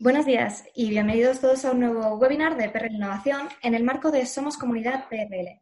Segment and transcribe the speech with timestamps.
[0.00, 4.12] Buenos días y bienvenidos todos a un nuevo webinar de PRL Innovación en el marco
[4.12, 5.58] de Somos Comunidad PRL,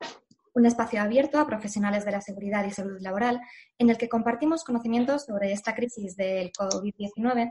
[0.52, 3.40] un espacio abierto a profesionales de la seguridad y salud laboral
[3.78, 7.50] en el que compartimos conocimientos sobre esta crisis del COVID-19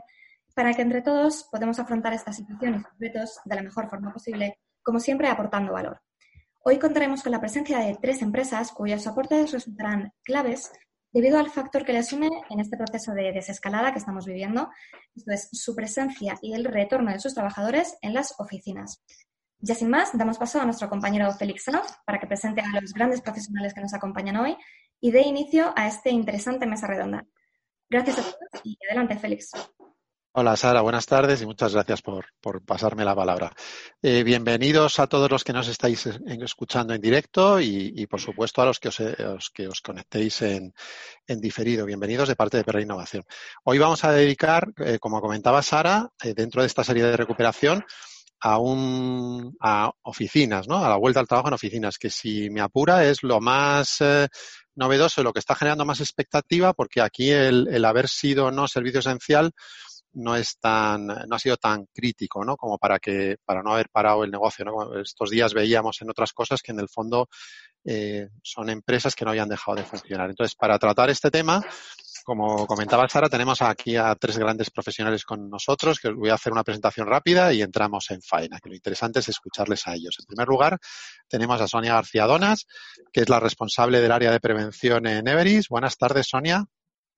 [0.54, 4.12] para que entre todos podamos afrontar esta situación y sus retos de la mejor forma
[4.12, 6.00] posible, como siempre aportando valor.
[6.62, 10.70] Hoy contaremos con la presencia de tres empresas cuyos aportes resultarán claves
[11.16, 14.68] debido al factor que les une en este proceso de desescalada que estamos viviendo,
[15.14, 19.02] esto es su presencia y el retorno de sus trabajadores en las oficinas.
[19.58, 22.92] Ya sin más, damos paso a nuestro compañero Félix Sanz para que presente a los
[22.92, 24.58] grandes profesionales que nos acompañan hoy
[25.00, 27.24] y dé inicio a este interesante mesa redonda.
[27.88, 29.52] Gracias a todos y adelante, Félix.
[30.38, 32.26] Hola Sara, buenas tardes y muchas gracias por,
[32.66, 33.54] pasarme la palabra.
[34.02, 38.66] Eh, bienvenidos a todos los que nos estáis escuchando en directo y, por supuesto a
[38.66, 40.74] los que os, que os conectéis en,
[41.26, 41.86] diferido.
[41.86, 43.24] Bienvenidos de parte de Perra Innovación.
[43.64, 47.82] Hoy vamos a dedicar, eh, como comentaba Sara, eh, dentro de esta serie de recuperación,
[48.38, 50.84] a, un, a oficinas, ¿no?
[50.84, 54.04] a la vuelta al trabajo en oficinas, que si me apura es lo más
[54.74, 59.00] novedoso, lo que está generando más expectativa, porque aquí el, el haber sido no servicio
[59.00, 59.54] esencial
[60.16, 62.56] no es tan, no ha sido tan crítico, ¿no?
[62.56, 64.98] Como para que, para no haber parado el negocio, ¿no?
[64.98, 67.28] Estos días veíamos en otras cosas que en el fondo
[67.84, 70.30] eh, son empresas que no habían dejado de funcionar.
[70.30, 71.62] Entonces, para tratar este tema,
[72.24, 76.34] como comentaba Sara, tenemos aquí a tres grandes profesionales con nosotros, que os voy a
[76.34, 80.16] hacer una presentación rápida y entramos en faena, que lo interesante es escucharles a ellos.
[80.18, 80.78] En primer lugar,
[81.28, 82.66] tenemos a Sonia García Donas,
[83.12, 85.68] que es la responsable del área de prevención en Everis.
[85.68, 86.64] Buenas tardes, Sonia.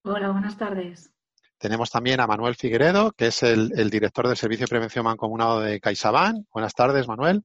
[0.02, 1.12] Hola, buenas tardes.
[1.58, 5.80] Tenemos también a Manuel Figueredo, que es el, director del Servicio de Prevención Mancomunado de
[5.80, 6.46] CaixaBank.
[6.52, 7.42] Buenas tardes, Manuel.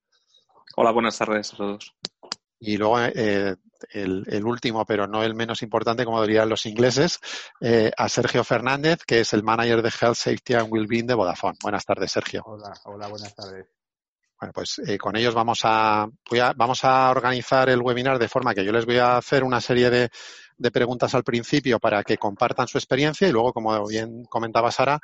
[0.75, 1.95] Hola, buenas tardes a todos.
[2.59, 3.55] Y luego eh,
[3.91, 7.19] el, último, pero no el menos importante, como dirían los ingleses,
[7.59, 11.57] eh, a Sergio Fernández, que es el manager de Health, Safety and Wellbeing de Vodafone.
[11.61, 12.43] Buenas tardes, Sergio.
[12.45, 13.65] Hola, hola, buenas tardes.
[14.39, 16.07] Bueno, pues eh, con ellos vamos a,
[16.55, 19.89] vamos a organizar el webinar de forma que yo les voy a hacer una serie
[19.89, 20.09] de,
[20.63, 24.97] de preguntas al principio para que compartan su experiencia y luego, como bien comentaba Sara,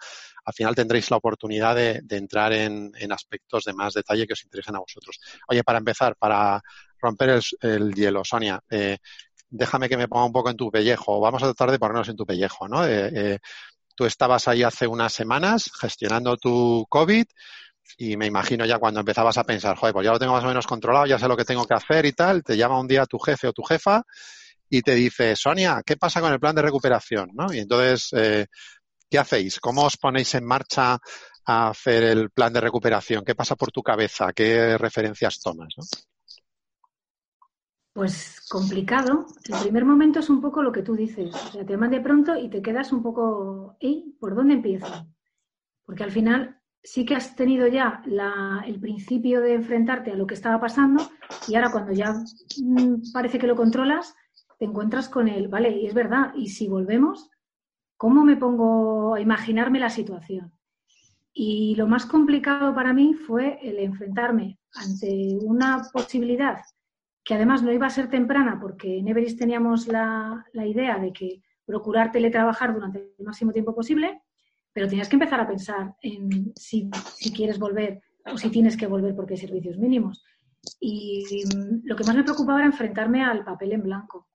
[0.45, 4.77] al final tendréis la oportunidad de, entrar en, aspectos de más detalle que os interesen
[4.77, 5.19] a vosotros.
[5.49, 6.61] Oye, para empezar, para
[7.01, 8.97] romper el, hielo, Sonia, eh,
[9.49, 11.19] déjame que me ponga un poco en tu pellejo.
[11.19, 12.85] Vamos a tratar de ponernos en tu pellejo, ¿no?
[12.87, 13.37] Eh,
[13.95, 17.25] tú estabas ahí hace unas semanas gestionando tu COVID
[17.97, 20.47] y me imagino ya cuando empezabas a pensar, joder, pues ya lo tengo más o
[20.47, 23.05] menos controlado, ya sé lo que tengo que hacer y tal, te llama un día
[23.05, 24.03] tu jefe o tu jefa
[24.69, 27.31] y te dice, Sonia, ¿qué pasa con el plan de recuperación?
[27.33, 27.51] ¿no?
[27.53, 28.45] Y entonces, eh,
[29.09, 29.59] ¿qué hacéis?
[29.59, 30.99] ¿Cómo os ponéis en marcha
[31.45, 33.23] a hacer el plan de recuperación?
[33.25, 34.31] ¿Qué pasa por tu cabeza?
[34.33, 35.73] ¿Qué referencias tomas?
[37.93, 39.25] Pues complicado.
[39.45, 41.33] El primer momento es un poco lo que tú dices.
[41.33, 45.07] O sea, te llaman de pronto y te quedas un poco, ¿y por dónde empiezo?
[45.85, 48.01] Porque al final sí que has tenido ya
[48.65, 51.09] el principio de enfrentarte a lo que estaba pasando
[51.47, 54.15] y ahora cuando ya mm, parece que lo controlas,
[54.59, 57.31] te encuentras con él, vale, y es verdad, y si volvemos,
[57.95, 60.51] ¿cómo me pongo a imaginarme la situación?
[61.33, 66.59] Y lo más complicado para mí fue el enfrentarme ante una posibilidad
[67.23, 71.41] que además no iba a ser temprana, porque en Everest teníamos la, idea de que
[71.65, 74.23] procurar teletrabajar durante el máximo tiempo posible,
[74.73, 78.87] pero tenías que empezar a pensar en si, si quieres volver o si tienes que
[78.87, 80.23] volver porque hay servicios mínimos.
[80.79, 81.43] Y
[81.83, 84.27] lo que más me preocupaba era enfrentarme al papel en blanco.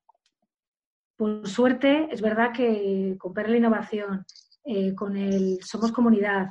[1.16, 4.26] Por suerte, es verdad que con la Innovación,
[4.64, 6.48] eh, con el Somos Comunidad,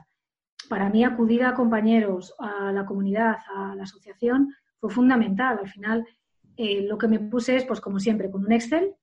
[0.70, 5.60] para mí acudir a compañeros, a la comunidad, a la asociación, fue fundamental.
[5.60, 6.08] Al final,
[6.56, 8.96] eh, lo que me puse es, pues como siempre, con un Excel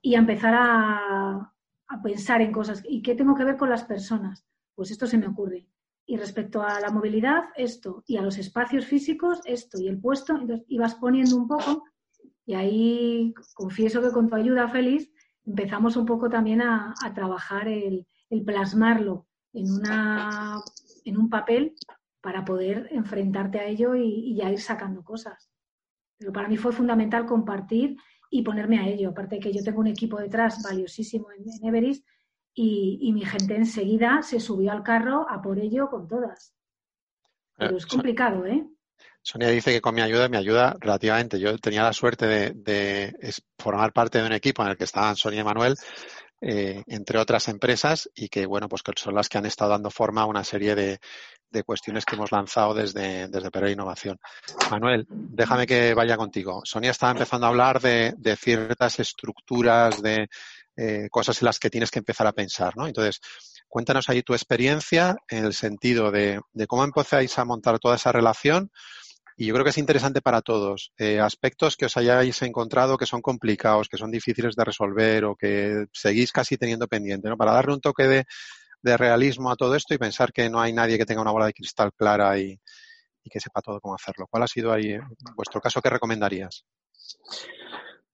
[0.00, 1.52] y empezar a,
[1.88, 2.82] a, pensar en cosas.
[2.88, 4.46] ¿Y qué tengo que ver con las personas?
[4.74, 5.66] Pues esto se me ocurre.
[6.06, 8.04] Y respecto a la movilidad, esto.
[8.06, 9.80] Y a los espacios físicos, esto.
[9.80, 11.84] Y el puesto, entonces ibas poniendo un poco
[12.44, 15.10] y ahí confieso que con tu ayuda, Félix,
[15.44, 18.06] empezamos un poco también a, trabajar el,
[18.44, 20.60] plasmarlo en, una,
[21.04, 21.74] en un papel
[22.20, 25.50] para poder enfrentarte a ello y, ya ir sacando cosas.
[26.18, 27.96] Pero para mí fue fundamental compartir
[28.30, 29.10] y ponerme a ello.
[29.10, 32.06] Aparte de que yo tengo un equipo detrás valiosísimo en, Everest
[32.54, 36.54] y, mi gente enseguida se subió al carro a por ello con todas.
[37.56, 38.66] Pero es complicado, ¿eh?
[39.22, 41.38] Sonia dice que con mi ayuda, me ayuda relativamente.
[41.38, 45.42] Yo tenía la suerte de, formar parte de un equipo en el que estaban Sonia
[45.42, 45.76] y Manuel,
[46.40, 49.90] eh, entre otras empresas, y que, bueno, pues que son las que han estado dando
[49.90, 50.98] forma a una serie de,
[51.64, 54.18] cuestiones que hemos lanzado desde, desde Pera Innovación.
[54.70, 56.62] Manuel, déjame que vaya contigo.
[56.64, 60.28] Sonia estaba empezando a hablar de, ciertas estructuras, de
[60.76, 62.86] eh, cosas en las que tienes que empezar a pensar, ¿no?
[62.86, 63.20] Entonces,
[63.68, 68.10] cuéntanos ahí tu experiencia en el sentido de, de cómo empezáis a montar toda esa
[68.10, 68.70] relación
[69.42, 70.92] y yo creo que es interesante para todos.
[70.96, 75.34] Eh, aspectos que os hayáis encontrado que son complicados, que son difíciles de resolver o
[75.34, 77.36] que seguís casi teniendo pendiente, ¿no?
[77.36, 80.96] Para darle un toque de, realismo a todo esto y pensar que no hay nadie
[80.96, 82.56] que tenga una bola de cristal clara y,
[83.28, 84.28] que sepa todo cómo hacerlo.
[84.30, 86.64] ¿Cuál ha sido ahí, en vuestro caso, qué recomendarías?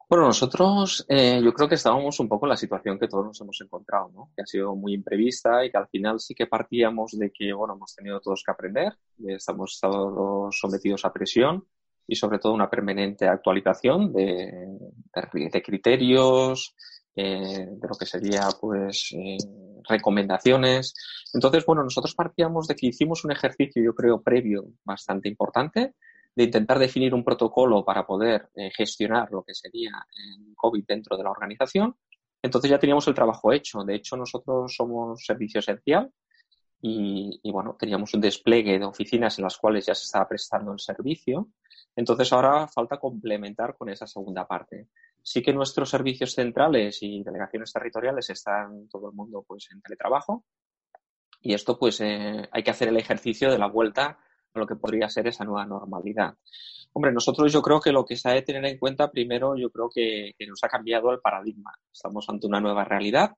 [0.09, 3.41] Bueno, nosotros eh, yo creo que estábamos un poco en la situación que todos nos
[3.43, 4.31] hemos encontrado, ¿no?
[4.35, 7.75] Que ha sido muy imprevista y que al final sí que partíamos de que, bueno,
[7.75, 8.95] hemos tenido todos que aprender,
[9.27, 11.67] estamos estado sometidos a presión
[12.07, 14.67] y sobre todo una permanente actualización de,
[15.53, 16.75] de, criterios,
[17.15, 19.37] eh, de lo que sería, pues, eh,
[19.87, 20.95] recomendaciones.
[21.35, 25.97] Entonces, bueno, nosotros partíamos de que hicimos un ejercicio, yo creo, previo bastante importante,
[26.35, 31.17] de intentar definir un protocolo para poder eh, gestionar lo que sería el COVID dentro
[31.17, 31.97] de la organización.
[32.43, 33.83] Entonces ya teníamos el trabajo hecho.
[33.83, 36.13] De hecho, nosotros somos servicio esencial
[36.81, 40.79] y, bueno, teníamos un despliegue de oficinas en las cuales ya se estaba prestando el
[40.79, 41.49] servicio.
[41.97, 44.89] Entonces ahora falta complementar con esa segunda parte.
[45.21, 50.45] Sí que nuestros servicios centrales y delegaciones territoriales están todo el mundo pues en teletrabajo
[51.41, 54.19] y esto pues eh, hay que hacer el ejercicio de la vuelta
[54.55, 56.35] lo que podría ser esa nueva normalidad.
[56.93, 59.71] Hombre, nosotros yo creo que lo que se ha de tener en cuenta, primero, yo
[59.71, 61.73] creo que, nos ha cambiado el paradigma.
[61.93, 63.33] Estamos ante una nueva realidad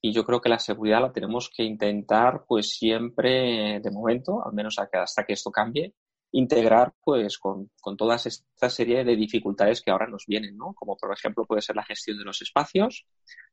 [0.00, 4.52] y yo creo que la seguridad la tenemos que intentar, pues siempre, de momento, al
[4.52, 5.94] menos hasta que esto cambie,
[6.36, 10.74] integrar pues con, con toda esta serie de dificultades que ahora nos vienen, ¿no?
[10.74, 13.06] Como por ejemplo puede ser la gestión de los espacios,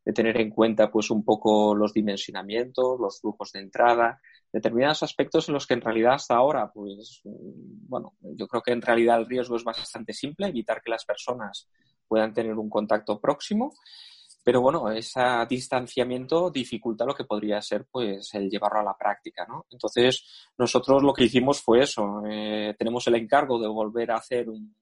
[0.03, 4.19] de tener en cuenta pues un poco los dimensionamientos, los flujos de entrada,
[4.51, 8.73] determinados aspectos en los que en realidad hasta ahora, pues, mm, bueno, yo creo que
[8.73, 11.69] en realidad el riesgo es bastante simple, evitar que las personas
[12.05, 13.73] puedan tener un contacto próximo,
[14.43, 19.45] pero bueno, ese distanciamiento dificulta lo que podría ser, pues, el llevarlo a la práctica,
[19.47, 19.65] ¿no?
[19.69, 24.49] Entonces, nosotros lo que hicimos fue eso, eh, tenemos el encargo de volver a hacer
[24.49, 24.75] un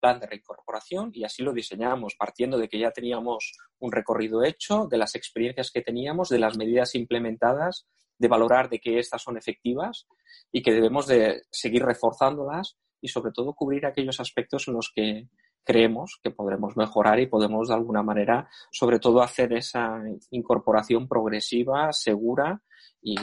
[0.00, 4.86] plan de reincorporación y así lo diseñamos, partiendo de que ya teníamos un recorrido hecho,
[4.86, 7.86] de las experiencias que teníamos, de las medidas implementadas
[8.18, 10.06] de valorar de que estas son efectivas
[10.52, 15.28] y que debemos de seguir reforzándolas y sobre todo cubrir aquellos aspectos en los que
[15.64, 21.92] creemos que podremos mejorar y podemos de alguna manera sobre todo hacer esa incorporación progresiva,
[21.92, 22.62] segura
[23.02, 23.16] y,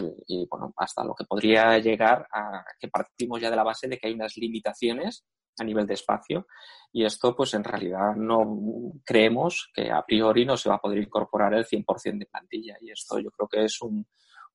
[0.49, 4.07] bueno, hasta lo que podría llegar a que partimos ya de la base de que
[4.07, 5.25] hay unas limitaciones
[5.57, 6.45] a nivel de espacio.
[6.91, 10.99] Y esto pues en realidad no creemos que a priori no se va a poder
[10.99, 12.77] incorporar el 100% de plantilla.
[12.81, 14.05] Y esto yo creo que es un,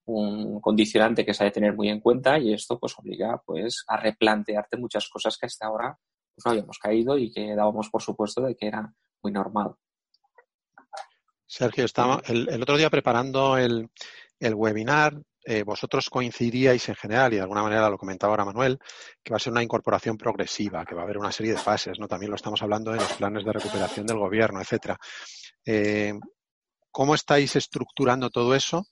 [0.06, 3.84] un condicionante que se ha de tener muy en cuenta y esto pues obliga pues
[3.88, 5.98] a replantearte muchas cosas que hasta ahora
[6.36, 8.92] pues, no habíamos caído y que dábamos por supuesto de que era
[9.22, 9.74] muy normal.
[11.46, 13.88] Sergio, estaba el, otro día preparando el,
[14.40, 18.78] webinar, eh, vosotros coincidiríais en general, y de alguna manera lo comentaba ahora Manuel,
[19.22, 21.98] que va a ser una incorporación progresiva, que va a haber una serie de fases,
[21.98, 22.08] ¿no?
[22.08, 24.98] También lo estamos hablando en los planes de recuperación del gobierno, etcétera.
[25.64, 26.12] Eh,
[26.90, 28.86] ¿Cómo estáis estructurando todo eso?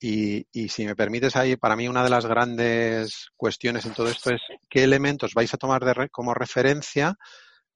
[0.00, 4.30] Y, si me permites ahí, para mí una de las grandes cuestiones en todo esto
[4.30, 7.16] es qué elementos vais a tomar de como referencia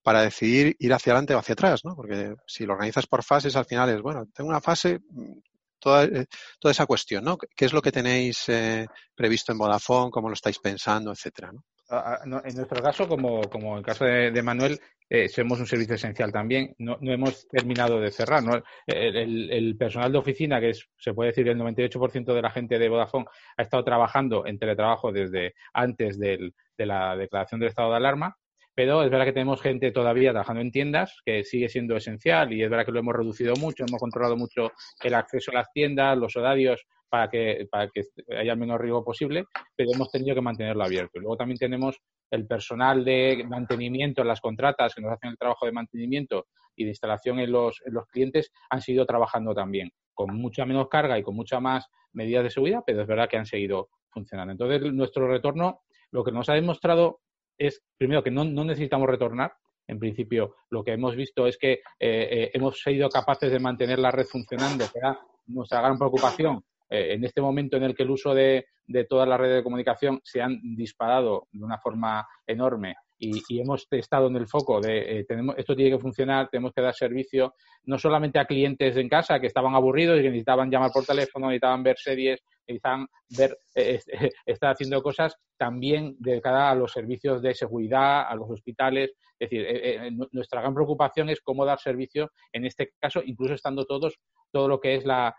[0.03, 1.97] para decidir ir hacia adelante o hacia atrás, ¿no?
[1.97, 5.33] Porque si lo organizas por fases, al final es, bueno, tengo una fase, mm,
[5.79, 6.27] toda, eh,
[6.61, 7.37] toda esa cuestión, ¿no?
[7.39, 10.11] ¿Qué es lo que tenéis eh, previsto en Vodafone?
[10.11, 11.13] ¿Cómo lo estáis pensando?
[11.13, 11.65] Etcétera, ¿no?
[11.93, 14.81] En nuestro caso, como, en el caso de, Manuel,
[15.11, 16.75] eh, somos un servicio esencial también.
[16.79, 18.43] No, no hemos terminado de cerrar.
[18.43, 18.63] ¿no?
[18.87, 23.27] El, personal de oficina, que se puede decir el 98% de la gente de Vodafone,
[23.59, 28.39] ha estado trabajando en teletrabajo desde antes de la declaración del estado de alarma.
[28.75, 32.63] Pero es verdad que tenemos gente todavía trabajando en tiendas, que sigue siendo esencial y
[32.63, 36.17] es verdad que lo hemos reducido mucho, hemos controlado mucho el acceso a las tiendas,
[36.17, 38.05] los horarios para que, para que
[38.39, 39.45] haya el menor riesgo posible,
[39.77, 41.21] pero hemos tenido que mantenerlo abierto.
[41.21, 42.01] luego también tenemos
[42.31, 46.85] el personal de mantenimiento en las contratas que nos hacen el trabajo de mantenimiento y
[46.85, 51.19] de instalación en los, en los clientes han seguido trabajando también, con mucha menos carga
[51.19, 54.53] y con mucha más medidas de seguridad, pero es verdad que han seguido funcionando.
[54.53, 57.21] Entonces, nuestro retorno, lo que nos ha demostrado
[57.59, 59.53] es, primero, que no, no necesitamos retornar,
[59.89, 64.25] en principio, lo que hemos visto es que hemos sido capaces de mantener la red
[64.25, 66.65] funcionando, que era nuestra gran preocupación.
[66.89, 70.21] En este momento en el que el uso de, de todas las redes de comunicación
[70.23, 75.25] se han disparado de una forma enorme y, hemos estado en el foco de eh,
[75.25, 79.39] tenemos, esto tiene que funcionar, tenemos que dar servicio no solamente a clientes en casa
[79.39, 84.01] que estaban aburridos y que necesitaban llamar por teléfono, necesitaban ver series, necesitaban ver, eh,
[84.47, 89.13] estar haciendo cosas, también de cara a los servicios de seguridad, a los hospitales.
[89.39, 93.85] Es decir, eh, nuestra gran preocupación es cómo dar servicio, en este caso, incluso estando
[93.87, 94.19] todos,
[94.51, 95.35] todo lo que es la,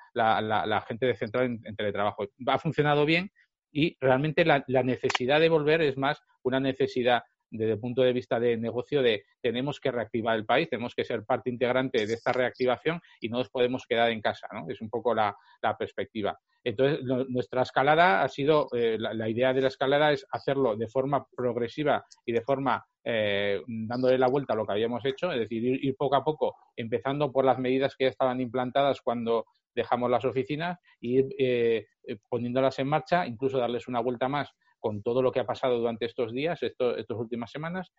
[0.88, 2.25] gente de central en, en, teletrabajo.
[2.48, 3.32] Ha funcionado bien
[3.72, 7.24] y realmente la necesidad de volver es más una necesidad
[7.54, 11.06] desde el punto de vista de negocio de tenemos que reactivar el país, tenemos que
[11.06, 14.66] ser parte integrante de esta reactivación y no nos podemos quedar en casa, ¿no?
[14.70, 15.36] Es un poco la,
[15.78, 16.38] perspectiva.
[16.64, 21.26] Entonces, nuestra escalada ha sido, eh, la, idea de la escalada es hacerlo de forma
[21.36, 25.64] progresiva y de forma eh, dándole la vuelta a lo que habíamos hecho, es decir,
[25.64, 30.26] ir, poco a poco, empezando por las medidas que ya estaban implantadas cuando dejamos las
[30.26, 31.86] oficinas y ir eh,
[32.30, 36.06] poniéndolas en marcha, incluso darles una vuelta más con todo lo que ha pasado durante
[36.06, 37.94] estos días, estas últimas semanas,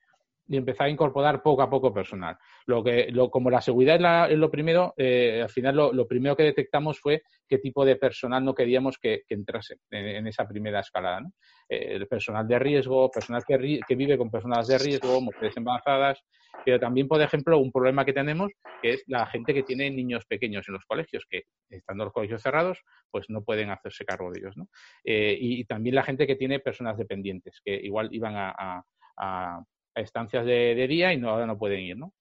[0.46, 2.36] y empezar a incorporar poco a poco personal.
[2.66, 6.42] Lo que, lo, como la seguridad es, lo primero, eh, al final lo, primero que
[6.42, 11.22] detectamos fue qué tipo de personal no queríamos que, entrase en, esa primera escalada.
[11.68, 16.22] Eh, el personal de riesgo, personal que, que, vive con personas de riesgo, mujeres embarazadas,
[16.64, 20.24] pero también, por ejemplo, un problema que tenemos que es la gente que tiene niños
[20.26, 24.40] pequeños en los colegios, que estando los colegios cerrados, pues no pueden hacerse cargo de
[24.40, 24.54] ellos.
[25.04, 28.84] Eh, y, también la gente que tiene personas dependientes, que igual iban a,
[29.94, 31.96] estancias de, día y no, ahora no pueden ir.
[31.96, 32.12] ¿no?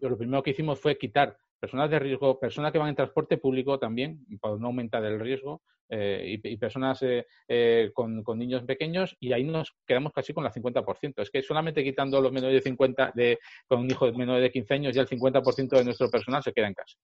[0.00, 3.78] lo primero que hicimos fue quitar personas de riesgo, personas que van en transporte público
[3.78, 9.32] también, para no aumentar el riesgo, eh, y, personas eh, eh, con, niños pequeños y
[9.32, 11.22] ahí nos quedamos casi con la 50%.
[11.22, 13.38] Es que solamente quitando los menores de 50, de,
[13.68, 16.66] con un hijo menor de 15 años, ya el 50% de nuestro personal se queda
[16.66, 16.98] en casa.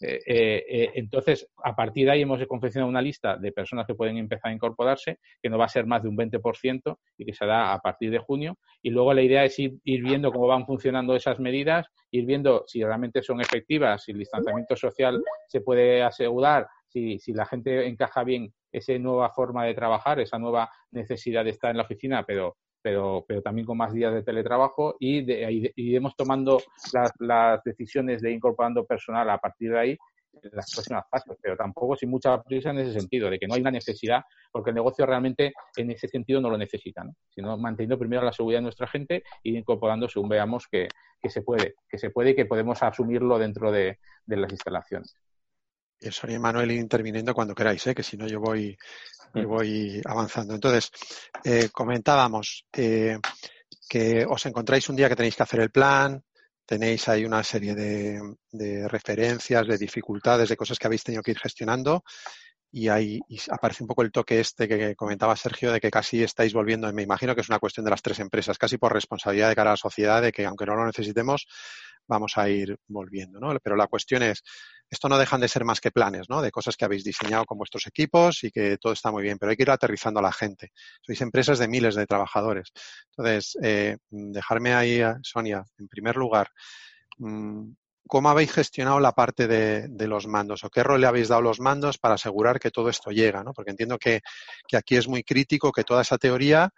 [0.00, 4.54] Entonces, a partir de ahí hemos confeccionado una lista de personas que pueden empezar a
[4.54, 7.80] incorporarse, que no va a ser más de un 20% y que se da a
[7.80, 8.58] partir de junio.
[8.82, 12.64] Y luego la idea es ir, ir viendo cómo van funcionando esas medidas, ir viendo
[12.66, 17.86] si realmente son efectivas, si el distanciamiento social se puede asegurar si, si la gente
[17.86, 22.24] encaja bien esa nueva forma de trabajar, esa nueva necesidad de estar en la oficina,
[22.26, 22.56] pero,
[22.88, 26.58] pero, pero también con más días de teletrabajo y de, iremos tomando
[26.94, 29.98] las, las, decisiones de incorporando personal a partir de ahí
[30.42, 33.54] en las próximas fases, pero tampoco sin mucha prisa en ese sentido, de que no
[33.54, 37.12] hay una necesidad, porque el negocio realmente en ese sentido no lo necesita, ¿no?
[37.28, 40.88] sino manteniendo primero la seguridad de nuestra gente e incorporando según veamos que,
[41.28, 45.14] se puede, que se puede y que podemos asumirlo dentro de, de las instalaciones.
[46.00, 47.94] Y Sonia y Manuel interviniendo cuando queráis, ¿eh?
[47.94, 48.76] que si no yo voy,
[49.34, 50.54] voy avanzando.
[50.54, 50.90] Entonces,
[51.44, 53.18] eh, comentábamos eh,
[53.88, 56.22] que os encontráis un día que tenéis que hacer el plan,
[56.64, 58.20] tenéis ahí una serie de,
[58.52, 62.04] de, referencias, de dificultades, de cosas que habéis tenido que ir gestionando
[62.70, 66.52] y ahí aparece un poco el toque este que comentaba Sergio de que casi estáis
[66.52, 69.56] volviendo, me imagino que es una cuestión de las tres empresas, casi por responsabilidad de
[69.56, 71.46] cara a la sociedad, de que aunque no lo necesitemos,
[72.08, 73.56] vamos a ir volviendo, ¿no?
[73.62, 74.42] Pero la cuestión es,
[74.90, 76.42] esto no dejan de ser más que planes, ¿no?
[76.42, 79.50] De cosas que habéis diseñado con vuestros equipos y que todo está muy bien, pero
[79.50, 80.72] hay que ir aterrizando a la gente.
[81.02, 82.72] Sois empresas de miles de trabajadores.
[83.10, 86.48] Entonces, eh, dejarme ahí, Sonia, en primer lugar,
[87.18, 87.70] mm,
[88.08, 91.60] ¿cómo habéis gestionado la parte de, los mandos o qué rol le habéis dado los
[91.60, 93.44] mandos para asegurar que todo esto llega?
[93.44, 93.52] ¿no?
[93.52, 94.20] Porque entiendo que,
[94.76, 96.70] aquí es muy crítico que toda esa teoría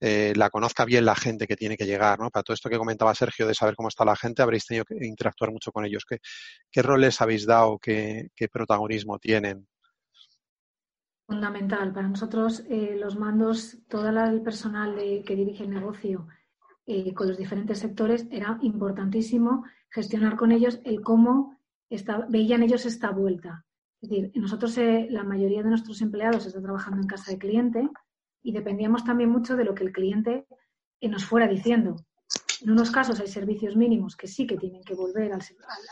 [0.00, 2.18] eh, la conozca bien la gente que tiene que llegar.
[2.18, 2.30] ¿no?
[2.30, 4.96] Para todo esto que comentaba Sergio de saber cómo está la gente, habréis tenido que
[5.06, 6.04] interactuar mucho con ellos.
[6.08, 6.18] ¿Qué,
[6.70, 7.78] qué roles habéis dado?
[7.78, 9.68] ¿Qué, protagonismo tienen?
[11.26, 11.92] Fundamental.
[11.92, 16.26] Para nosotros, eh, los mandos, todo el personal que dirige el negocio
[16.90, 21.54] eh, con los diferentes sectores, era importantísimo gestionar con ellos el cómo
[22.30, 23.66] veían ellos esta vuelta.
[24.00, 27.90] Es decir, nosotros, eh, la mayoría de nuestros empleados está trabajando en casa de cliente
[28.42, 30.46] y dependíamos también mucho de lo que el cliente
[31.02, 31.96] eh, nos fuera diciendo.
[32.62, 35.36] En unos casos hay servicios mínimos que sí que tienen que volver a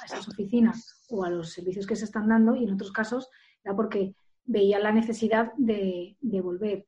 [0.07, 3.29] esas oficinas o a los servicios que se están dando y en otros casos
[3.63, 4.15] era porque
[4.47, 6.87] veían la necesidad de, de volver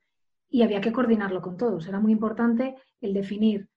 [0.48, 1.86] y había que coordinarlo con todos.
[1.86, 3.68] Era muy importante el definir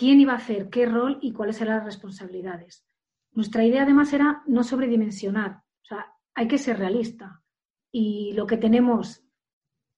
[0.00, 2.86] quién iba a hacer qué rol y cuáles eran las responsabilidades.
[3.32, 7.42] Nuestra idea además era no sobredimensionar, o sea, hay que ser realista.
[7.92, 9.22] Y lo que tenemos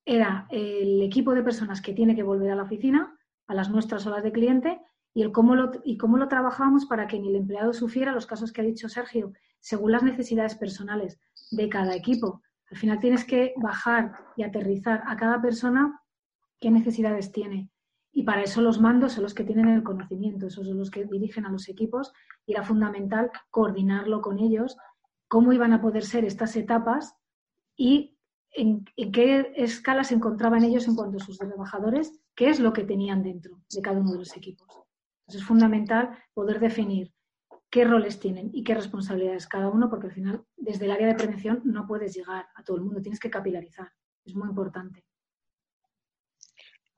[0.05, 3.17] era el equipo de personas que tiene que volver a la oficina,
[3.47, 4.81] a las nuestras horas de cliente,
[5.15, 8.27] y, el cómo lo, y cómo lo trabajamos para que ni el empleado sufriera los
[8.27, 11.21] casos que ha dicho Sergio, según las necesidades personales
[11.53, 12.43] de cada equipo.
[12.73, 16.03] Al final tienes que bajar y aterrizar a cada persona
[16.59, 17.71] qué necesidades tiene
[18.13, 21.05] Y para eso los mandos son los que tienen el conocimiento, esos son los que
[21.05, 22.13] dirigen a los equipos
[22.47, 24.77] y era fundamental coordinarlo con ellos,
[25.29, 27.17] cómo iban a poder ser estas etapas
[27.77, 28.19] y
[28.51, 32.85] en, qué escala se encontraban ellos en cuanto a sus trabajadores, qué es lo que
[32.85, 34.69] tenían dentro de cada uno de los equipos.
[35.23, 37.13] Entonces es fundamental poder definir
[37.71, 41.15] qué roles tienen y qué responsabilidades cada uno, porque al final desde el área de
[41.15, 43.91] prevención no puedes llegar a todo el mundo, tienes que capilarizar.
[44.25, 45.07] Es muy importante.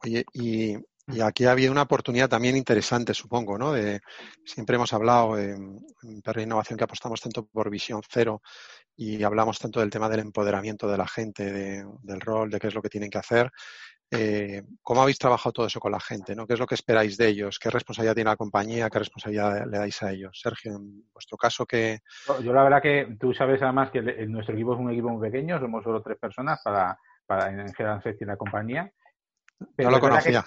[0.02, 3.72] Oye, y y aquí ha habido una oportunidad también interesante, supongo, ¿no?
[3.72, 4.00] De,
[4.44, 5.78] siempre hemos hablado en,
[6.22, 8.40] Perra Innovación que apostamos tanto por visión cero
[8.96, 12.74] y hablamos tanto del tema del empoderamiento de la gente, del rol, de qué es
[12.74, 13.50] lo que tienen que hacer.
[14.10, 16.34] Eh, ¿Cómo habéis trabajado todo eso con la gente?
[16.36, 16.46] ¿no?
[16.46, 17.58] ¿Qué es lo que esperáis de ellos?
[17.58, 18.88] ¿Qué responsabilidad tiene la compañía?
[18.88, 20.38] ¿Qué responsabilidad le dais a ellos?
[20.40, 21.98] Sergio, en vuestro caso, ¿qué...?
[22.42, 25.58] Yo la verdad que tú sabes además que nuestro equipo es un equipo muy pequeño,
[25.58, 26.96] somos solo tres personas para,
[27.26, 28.92] para en general en la compañía
[29.78, 30.44] no lo conocía.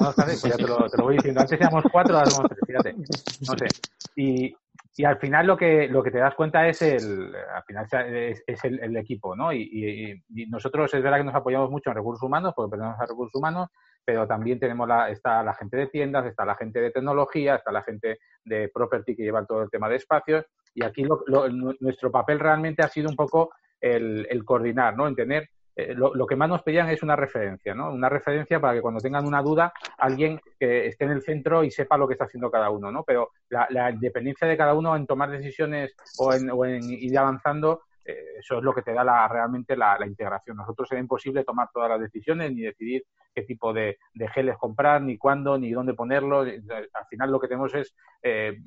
[0.00, 1.40] no, pues ya te lo, te lo, voy diciendo.
[1.40, 2.94] Antes éramos cuatro, ahora somos tres, fíjate.
[2.94, 3.66] No sé.
[4.16, 4.56] Y,
[4.96, 8.42] y al final lo que, lo que te das cuenta es el, al final es,
[8.44, 9.52] es el, el, equipo, ¿no?
[9.52, 13.06] Y, y, nosotros es verdad que nos apoyamos mucho en recursos humanos, porque pertenecemos a
[13.06, 13.68] recursos humanos,
[14.04, 17.70] pero también tenemos la, está la gente de tiendas, está la gente de tecnología, está
[17.70, 21.48] la gente de property que lleva todo el tema de espacios, y aquí lo, lo,
[21.78, 23.50] nuestro papel realmente ha sido un poco
[23.80, 25.06] el, el coordinar, ¿no?
[25.06, 27.92] En tener eh, lo, que más nos pedían es una referencia, ¿no?
[27.92, 31.70] Una referencia para que cuando tengan una duda, alguien que esté en el centro y
[31.70, 33.04] sepa lo que está haciendo cada uno, ¿no?
[33.04, 38.58] Pero la, independencia de cada uno en tomar decisiones o en, ir avanzando, eh, eso
[38.58, 40.56] es lo que te da la, realmente la, integración.
[40.56, 43.98] Nosotros era imposible tomar todas las decisiones ni decidir qué tipo de,
[44.34, 46.44] geles comprar, ni cuándo, ni dónde ponerlo.
[46.44, 46.60] Eh,
[46.92, 47.94] al final lo que tenemos es,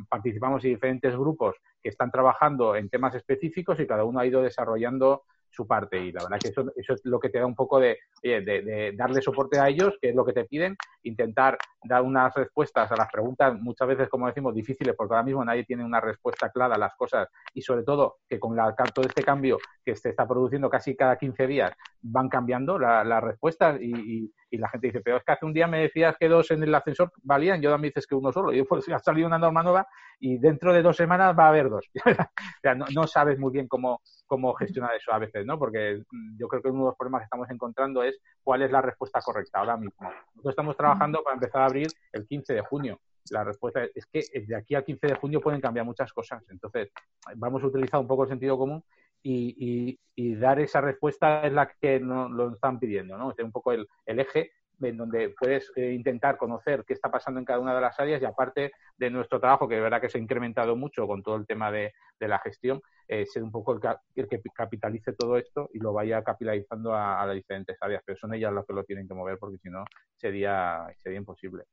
[0.08, 4.42] participamos en diferentes grupos que están trabajando en temas específicos y cada uno ha ido
[4.42, 6.00] desarrollando su parte.
[6.00, 8.94] Y la verdad que eso, eso es lo que te da un poco de, de,
[8.96, 12.96] darle soporte a ellos, que es lo que te piden, intentar dar unas respuestas a
[12.96, 16.76] las preguntas, muchas veces, como decimos, difíciles, porque ahora mismo nadie tiene una respuesta clara
[16.76, 20.28] a las cosas y sobre todo que con la, todo este cambio que se está
[20.28, 25.18] produciendo casi cada 15 días van cambiando las respuestas y, y, la gente dice, pero
[25.18, 27.88] es que hace un día me decías que dos en el ascensor valían, yo me
[27.88, 28.54] dices que uno solo.
[28.54, 29.88] Y pues ha salido una norma nueva
[30.20, 31.90] y dentro de dos semanas va a haber dos.
[32.06, 35.60] o sea, no sabes muy bien cómo, cómo gestionar eso a veces, ¿no?
[35.60, 38.72] Porque mm, yo creo que uno de los problemas que estamos encontrando es cuál es
[38.72, 40.10] la respuesta correcta ahora mismo.
[40.36, 43.02] Nosotros estamos trabajando para empezar a abrir el 15 de junio.
[43.30, 46.42] La respuesta es que de aquí al 15 de junio pueden cambiar muchas cosas.
[46.50, 46.94] Entonces,
[47.36, 48.82] vamos a utilizar un poco el sentido común
[49.22, 50.00] y,
[50.40, 53.32] dar esa respuesta es la que nos lo están pidiendo, ¿no?
[53.32, 57.46] Es un poco el eje en donde puedes eh, intentar conocer qué está pasando en
[57.46, 60.18] cada una de las áreas y aparte de nuestro trabajo, que de verdad que se
[60.18, 64.28] ha incrementado mucho con todo el tema de, la gestión, eh, ser un poco el,
[64.28, 68.54] que capitalice todo esto y lo vaya capitalizando a, las diferentes áreas, pero son ellas
[68.54, 69.84] las que lo tienen que mover porque si no
[70.16, 71.64] sería, sería imposible.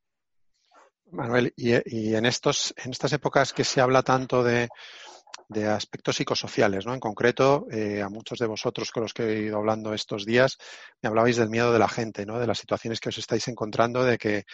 [1.11, 4.69] Manuel, y, y, en estos, en estas épocas que se habla tanto de,
[5.49, 6.95] de aspectos psicosociales, ¿no?
[6.95, 10.59] En concreto, eh, a muchos de vosotros con los que he ido hablando estos días,
[11.03, 12.39] me hablabais del miedo de la gente, ¿no?
[12.39, 14.45] De las situaciones que os estáis encontrando, de que,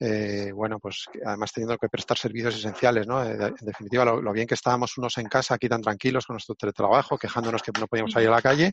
[0.00, 3.22] eh, bueno, pues además teniendo que prestar servicios esenciales, ¿no?
[3.22, 6.56] Eh, en definitiva, lo, bien que estábamos unos en casa aquí tan tranquilos con nuestro
[6.56, 8.72] teletrabajo, quejándonos que no podíamos salir a la calle,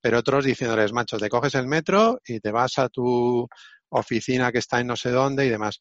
[0.00, 3.48] pero otros diciéndoles, macho, te coges el metro y te vas a tu
[3.90, 5.80] oficina que está en no sé dónde y demás.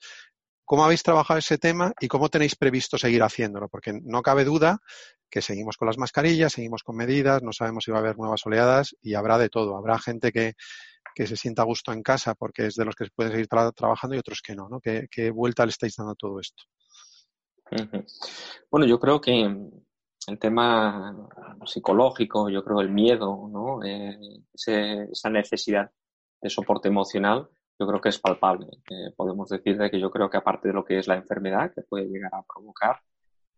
[0.67, 3.69] ¿Cómo habéis trabajado ese tema y cómo tenéis previsto seguir haciéndolo?
[3.69, 4.80] Porque no cabe duda
[5.30, 8.45] que seguimos con las mascarillas, seguimos con medidas, no sabemos si va a haber nuevas
[8.45, 9.77] oleadas y habrá de todo.
[9.77, 10.56] Habrá gente que,
[11.15, 14.17] se sienta a gusto en casa porque es de los que se puede seguir trabajando
[14.17, 14.82] y otros que no, ¿no?
[14.82, 16.63] ¿Qué, vuelta le estáis dando a todo esto?
[18.69, 19.34] Bueno, yo creo que
[20.27, 21.30] el tema
[21.65, 23.82] psicológico, yo creo el miedo, ¿no?
[23.86, 24.19] Eh,
[24.53, 25.89] esa necesidad
[26.41, 28.67] de soporte emocional, yo creo que es palpable.
[28.89, 31.71] Eh, podemos decir de que yo creo que aparte de lo que es la enfermedad
[31.73, 32.99] que puede llegar a provocar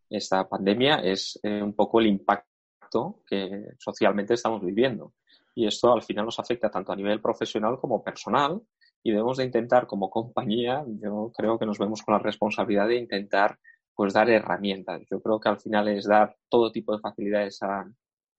[0.10, 5.14] esta pandemia, es eh, un poco el impacto que socialmente estamos viviendo.
[5.56, 8.62] Y esto al final nos afecta tanto a nivel profesional como personal
[9.04, 12.98] y debemos de intentar como compañía, yo creo que nos vemos con la responsabilidad de
[12.98, 13.58] intentar
[13.96, 15.02] pues dar herramientas.
[15.10, 17.82] Yo creo que al final es dar todo tipo de facilidades a,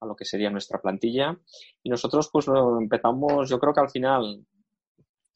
[0.01, 1.37] a lo que sería nuestra plantilla
[1.83, 4.45] y nosotros pues lo empezamos, yo creo que al final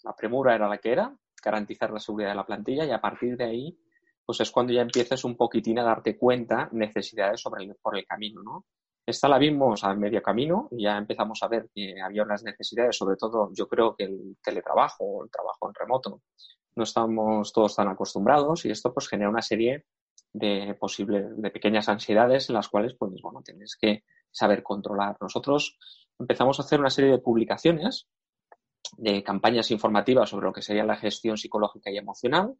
[0.05, 1.13] la premura era la que era,
[1.43, 3.77] garantizar la seguridad de la plantilla y a partir de ahí,
[4.25, 8.05] pues es cuando ya empiezas un poquitín a darte cuenta necesidades sobre el, por el
[8.05, 8.65] camino, ¿no?
[9.05, 12.97] Esta la vimos a medio camino y ya empezamos a ver que había unas necesidades,
[12.97, 16.21] sobre todo yo creo que el teletrabajo el trabajo en remoto,
[16.75, 19.85] no estamos todos tan acostumbrados y esto pues genera una serie
[20.33, 25.15] de posibles, de pequeñas ansiedades en las cuales pues bueno, tienes que saber controlar.
[25.21, 25.77] Nosotros
[26.19, 28.07] empezamos a hacer una serie de publicaciones
[28.97, 32.55] de campañas informativas sobre lo que sería la gestión psicológica y emocional,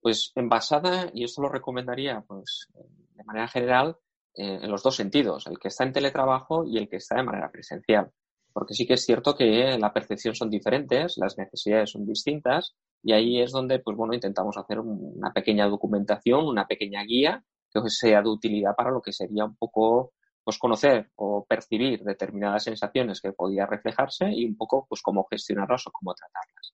[0.00, 2.68] pues envasada, y esto lo recomendaría pues,
[3.14, 3.96] de manera general,
[4.34, 7.24] eh, en los dos sentidos, el que está en teletrabajo y el que está de
[7.24, 8.10] manera presencial.
[8.52, 13.12] Porque sí que es cierto que la percepción son diferentes, las necesidades son distintas, y
[13.12, 18.22] ahí es donde, pues bueno, intentamos hacer una pequeña documentación, una pequeña guía que sea
[18.22, 20.12] de utilidad para lo que sería un poco
[20.48, 25.86] pues conocer o percibir determinadas sensaciones que podía reflejarse y un poco pues cómo gestionarlas
[25.86, 26.72] o cómo tratarlas.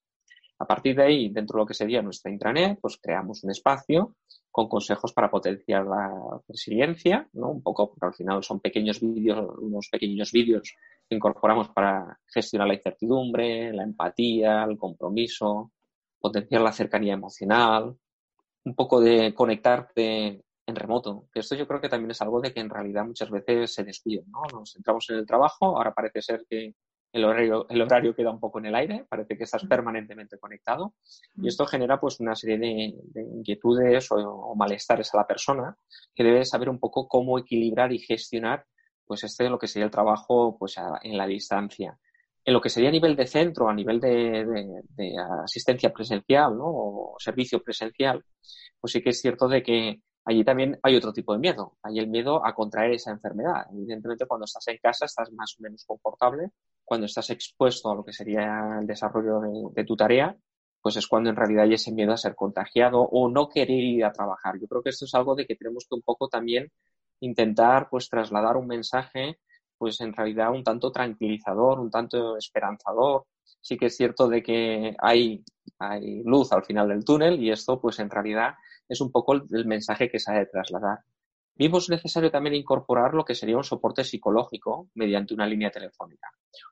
[0.59, 4.15] A partir de ahí, dentro de lo que sería nuestra intranet, pues creamos un espacio
[4.49, 6.09] con consejos para potenciar la
[6.47, 7.49] resiliencia, ¿no?
[7.49, 10.73] Un poco, porque al final son pequeños vídeos, unos pequeños vídeos
[11.09, 15.73] que incorporamos para gestionar la incertidumbre, la empatía, el compromiso,
[16.17, 17.93] potenciar la cercanía emocional,
[18.63, 21.27] un poco de conectarte en remoto.
[21.33, 24.23] Esto yo creo que también es algo de que en realidad muchas veces se descuida,
[24.27, 24.41] ¿no?
[24.51, 26.73] Nos centramos en el trabajo, ahora parece ser que
[27.11, 30.95] el horario, el horario queda un poco en el aire, parece que estás permanentemente conectado
[31.37, 35.77] y esto genera pues una serie de, inquietudes o, malestares a la persona
[36.13, 38.65] que debe saber un poco cómo equilibrar y gestionar
[39.05, 41.97] pues este lo que sería el trabajo pues en la distancia.
[42.43, 44.45] En lo que sería a nivel de centro, a nivel de,
[44.89, 46.65] de asistencia presencial ¿no?
[46.67, 48.23] o servicio presencial,
[48.79, 51.77] pues sí que es cierto de que allí también hay otro tipo de miedo.
[51.83, 53.67] Hay el miedo a contraer esa enfermedad.
[53.71, 56.51] Evidentemente, cuando estás en casa estás más o menos confortable.
[56.83, 60.35] Cuando estás expuesto a lo que sería el desarrollo de, tu tarea,
[60.81, 64.03] pues es cuando en realidad hay ese miedo a ser contagiado o no querer ir
[64.05, 64.59] a trabajar.
[64.59, 66.71] Yo creo que esto es algo de que tenemos que un poco también
[67.21, 69.39] intentar pues trasladar un mensaje
[69.77, 73.25] pues en realidad un tanto tranquilizador, un tanto esperanzador.
[73.61, 75.43] Sí que es cierto de que hay,
[75.79, 78.55] hay luz al final del túnel y esto pues en realidad
[78.87, 80.99] es un poco el, mensaje que se ha de trasladar.
[81.57, 86.29] Vimos necesario también incorporar lo que sería un soporte psicológico mediante una línea telefónica.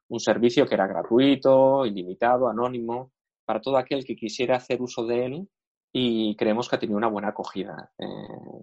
[0.09, 3.11] Un servicio que era gratuito, ilimitado, anónimo,
[3.45, 5.47] para todo aquel que quisiera hacer uso de él
[5.95, 7.91] y creemos que ha tenido una buena acogida.
[7.99, 8.05] Eh,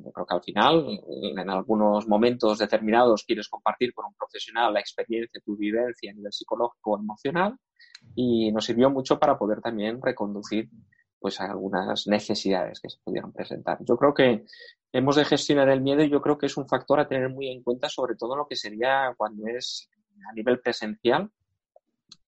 [0.04, 4.80] yo creo que al final, en algunos momentos determinados, quieres compartir con un profesional la
[4.80, 7.56] experiencia, tu vivencia a nivel psicológico o emocional
[8.16, 10.68] y nos sirvió mucho para poder también reconducir
[11.20, 13.78] pues algunas necesidades que se pudieron presentar.
[13.84, 14.44] Yo creo que
[14.92, 17.48] hemos de gestionar el miedo y yo creo que es un factor a tener muy
[17.48, 19.88] en cuenta, sobre todo lo que sería cuando es
[20.28, 21.30] a nivel presencial,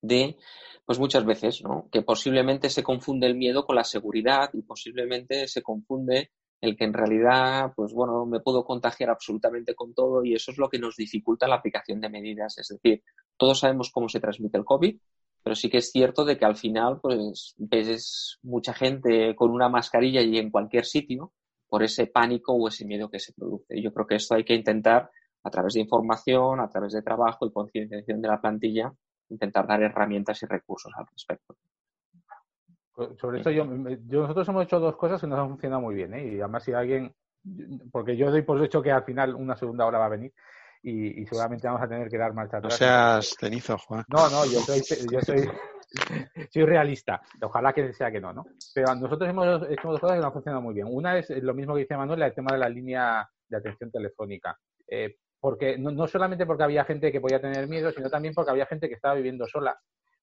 [0.01, 0.37] de,
[0.85, 1.89] pues muchas veces, ¿no?
[1.91, 6.85] Que posiblemente se confunde el miedo con la seguridad y posiblemente se confunde el que
[6.85, 10.79] en realidad, pues bueno, me puedo contagiar absolutamente con todo y eso es lo que
[10.79, 12.57] nos dificulta la aplicación de medidas.
[12.59, 13.03] Es decir,
[13.37, 14.97] todos sabemos cómo se transmite el COVID,
[15.43, 19.69] pero sí que es cierto de que al final pues ves mucha gente con una
[19.69, 21.33] mascarilla y en cualquier sitio
[21.69, 23.77] por ese pánico o ese miedo que se produce.
[23.77, 25.11] Y yo creo que esto hay que intentar
[25.45, 28.93] a través de información, a través de trabajo y concienciación de la plantilla,
[29.29, 31.57] intentar dar herramientas y recursos al respecto.
[33.19, 36.35] Sobre esto yo, nosotros hemos hecho dos cosas que nos han funcionado muy bien, ¿eh?
[36.35, 37.15] y además si alguien,
[37.91, 40.33] porque yo doy por hecho que al final una segunda hora va a venir,
[40.83, 42.73] y, seguramente vamos a tener que dar marcha atrás.
[42.73, 44.05] No seas cenizo, Juan.
[44.09, 45.49] No, no, yo soy, yo soy,
[46.51, 47.21] soy realista.
[47.41, 48.45] Ojalá que sea que no, ¿no?
[48.75, 50.89] Pero nosotros hemos hecho dos cosas que no han funcionado muy bien.
[50.91, 54.59] Una es lo mismo que dice Manuel, el tema de la línea de atención telefónica.
[54.89, 58.51] Eh, porque no, no, solamente porque había gente que podía tener miedo, sino también porque
[58.51, 59.79] había gente que estaba viviendo sola,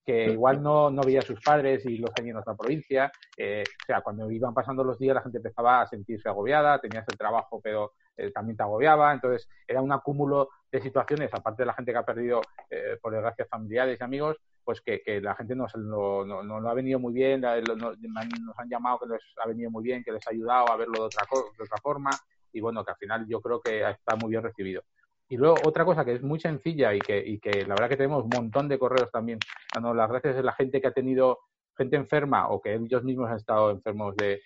[0.09, 3.11] que igual no, no veía a sus padres y los tenía en otra provincia.
[3.37, 7.05] Eh, o sea, cuando iban pasando los días la gente empezaba a sentirse agobiada, tenías
[7.07, 11.67] el trabajo pero eh, también te agobiaba, entonces era un acúmulo de situaciones, aparte de
[11.67, 12.41] la gente que ha perdido,
[12.71, 16.97] eh, por desgracia, familiares y amigos, pues que, la gente nos, no, no, ha venido
[16.97, 20.71] muy bien, nos han llamado que les ha venido muy bien, que les ha ayudado
[20.71, 21.23] a verlo de otra,
[21.55, 22.09] de otra forma,
[22.51, 24.81] y bueno, que al final yo creo que está muy bien recibido.
[25.29, 27.97] Y luego otra cosa que es muy sencilla y que, y que la verdad que
[27.97, 29.37] tenemos un montón de correos también
[29.73, 31.39] dando las gracias es la gente que ha tenido
[31.77, 34.41] gente enferma o que ellos mismos han estado enfermos de,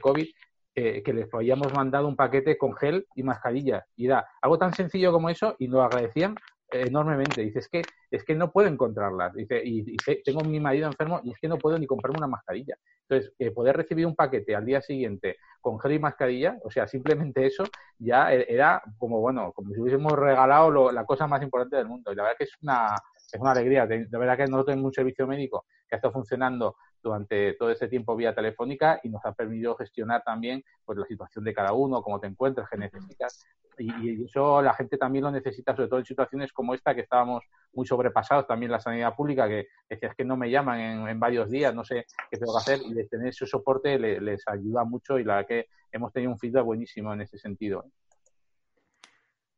[0.00, 0.26] COVID,
[0.74, 3.84] eh, que les habíamos mandado un paquete con gel y mascarilla.
[3.96, 6.34] Y da algo tan sencillo como eso y lo agradecían
[6.70, 7.42] enormemente.
[7.42, 9.32] Dice, es que, es que no puedo encontrarlas.
[9.34, 12.76] Dice, y, tengo mi marido enfermo y es que no puedo ni comprarme una mascarilla.
[13.08, 16.86] Entonces, eh, poder recibir un paquete al día siguiente con gel y mascarilla, o sea,
[16.86, 17.64] simplemente eso
[17.98, 22.12] ya e, era como, bueno, como si hubiésemos regalado la cosa más importante del mundo.
[22.12, 22.94] Y la verdad que es una,
[23.32, 23.86] es una alegría.
[23.86, 28.16] De, verdad que nosotros tenemos un servicio médico que estado funcionando durante todo ese tiempo
[28.16, 32.20] vía telefónica y nos ha permitido gestionar también pues la situación de cada uno, cómo
[32.20, 33.44] te encuentras, qué necesitas.
[33.78, 37.44] Y, eso la gente también lo necesita, sobre todo en situaciones como esta, que estábamos
[37.72, 41.74] muy sobrepasados, también la sanidad pública, que decías que no me llaman en, varios días,
[41.74, 45.24] no sé qué tengo que hacer, y de tener ese soporte les ayuda mucho y
[45.24, 47.84] la verdad que hemos tenido un feedback buenísimo en ese sentido.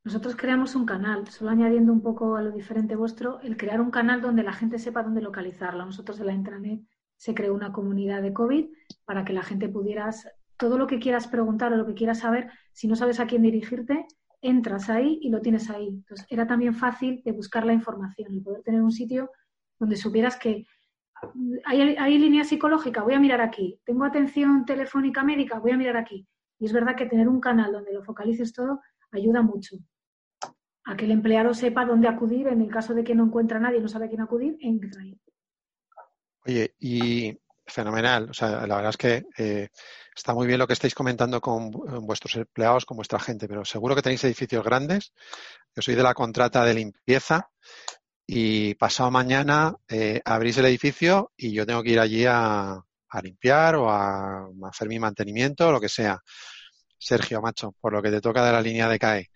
[0.04, 3.92] Nosotros creamos un canal, solo añadiendo un poco a lo diferente vuestro, el crear un
[3.92, 5.84] canal donde la gente sepa dónde localizarlo.
[5.84, 6.80] Nosotros en la intranet
[7.22, 8.66] se creó una comunidad de COVID
[9.04, 12.50] para que la gente pudieras, todo lo que quieras preguntar o lo que quieras saber,
[12.72, 14.06] si no sabes a quién dirigirte,
[14.40, 15.86] entras ahí y lo tienes ahí.
[15.86, 19.30] Entonces, era también fácil de buscar la información, el poder tener un sitio
[19.78, 20.66] donde supieras que
[21.64, 23.78] hay, hay línea psicológica, voy a mirar aquí.
[23.84, 26.26] Tengo atención telefónica médica, voy a mirar aquí.
[26.58, 28.80] Y es verdad que tener un canal donde lo focalices todo
[29.12, 29.76] ayuda mucho
[30.86, 33.60] a que el empleado sepa dónde acudir en el caso de que no encuentra a
[33.60, 35.16] nadie y no sabe a quién acudir, entra ahí.
[36.46, 38.30] Oye, y fenomenal.
[38.30, 39.68] O sea, la verdad es que eh,
[40.14, 43.94] está muy bien lo que estáis comentando con vuestros empleados, con vuestra gente, pero seguro
[43.94, 45.12] que tenéis edificios grandes.
[45.74, 47.50] Yo soy de la contrata de limpieza
[48.26, 53.22] y pasado mañana eh, abrís el edificio y yo tengo que ir allí a, a
[53.22, 56.20] limpiar o a hacer mi mantenimiento, o lo que sea.
[57.02, 59.30] Sergio, macho, por lo que te toca de la línea de CAE,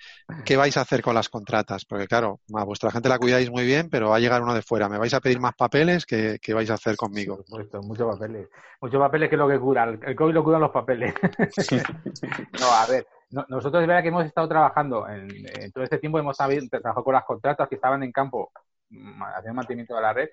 [0.45, 1.85] ¿qué vais a hacer con las contratas?
[1.85, 4.63] Porque claro, a vuestra gente la cuidáis muy bien, pero va a llegar uno de
[4.63, 4.89] fuera.
[4.89, 6.07] ¿Me vais a pedir más papeles?
[6.07, 7.45] ¿Qué, vais a hacer conmigo?
[7.83, 8.49] Muchos papeles.
[8.81, 9.85] Muchos papeles que es lo que cura.
[9.85, 11.13] El COVID lo curan los papeles.
[12.61, 13.07] no, a ver,
[13.49, 17.25] nosotros es verdad que hemos estado trabajando, en, todo este tiempo hemos trabajado con las
[17.25, 18.53] contratas que estaban en campo
[18.91, 20.29] mm, haciendo mantenimiento de la red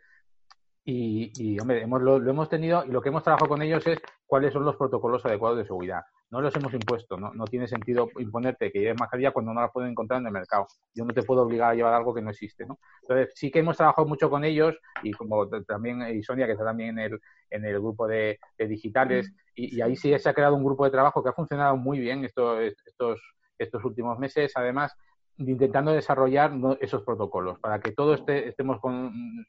[0.86, 4.00] y, y hombre, hemos, lo, hemos tenido y lo que hemos trabajado con ellos es
[4.26, 6.02] cuáles son los protocolos adecuados de seguridad.
[6.30, 9.70] No los hemos impuesto, no, no tiene sentido imponerte que lleves mascarilla cuando no la
[9.70, 10.68] pueden encontrar en el mercado.
[10.94, 12.80] Yo no te puedo obligar a llevar algo que no existe, ¿no?
[13.04, 16.66] Entonces, sí que hemos trabajado mucho con ellos y como también, y Sonia, que está
[16.66, 17.20] también en el,
[17.52, 21.24] en el grupo de, digitales, y, ahí sí se ha creado un grupo de trabajo
[21.24, 23.22] que ha funcionado muy bien estos, estos,
[23.58, 24.52] estos últimos meses.
[24.56, 24.98] Además,
[25.38, 28.80] intentando desarrollar esos protocolos para que todos estemos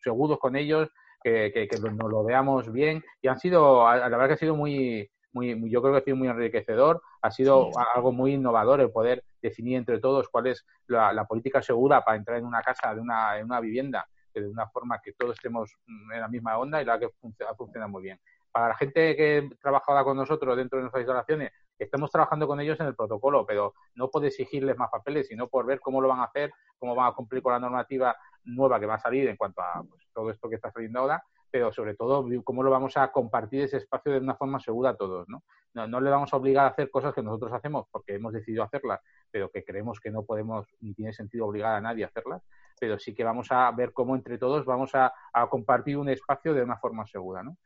[0.02, 0.90] seguros con ellos,
[1.24, 3.02] que, que, nos lo veamos bien.
[3.22, 6.16] Y han sido, la verdad que ha sido muy, muy, yo creo que ha sido
[6.16, 11.24] muy enriquecedor, ha sido algo muy innovador el poder definir entre todos cuál es la,
[11.24, 15.00] política segura para entrar en una casa, de una, en una vivienda, de una forma
[15.02, 15.74] que todos estemos
[16.12, 18.20] en la misma onda y la que ha funcionado muy bien.
[18.52, 22.78] Para la gente que trabaja con nosotros dentro de nuestras instalaciones, estamos trabajando con ellos
[22.78, 26.20] en el protocolo, pero no puedo exigirles más papeles, sino por ver cómo lo van
[26.20, 29.36] a hacer, cómo van a cumplir con la normativa nueva que va a salir en
[29.36, 32.96] cuanto a pues, todo esto que está saliendo ahora, pero sobre todo cómo lo vamos
[32.96, 35.44] a compartir ese espacio de una forma segura a todos, ¿no?
[35.74, 39.00] No, le vamos a obligar a hacer cosas que nosotros hacemos porque hemos decidido hacerlas,
[39.30, 42.42] pero que creemos que no podemos ni tiene sentido obligar a nadie a hacerlas,
[42.78, 46.54] pero sí que vamos a ver cómo entre todos vamos a, a compartir un espacio
[46.54, 47.56] de una forma segura, ¿no?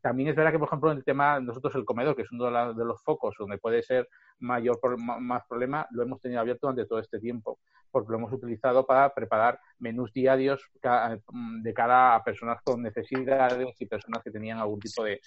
[0.00, 2.74] También es verdad que, por ejemplo, en el tema, nosotros el comedor, que es uno
[2.74, 6.98] de, los focos donde puede ser mayor más problema, lo hemos tenido abierto durante todo
[6.98, 7.58] este tiempo,
[7.90, 13.86] porque lo hemos utilizado para preparar menús diarios de cara a personas con necesidades y
[13.86, 15.20] personas que tenían algún tipo de,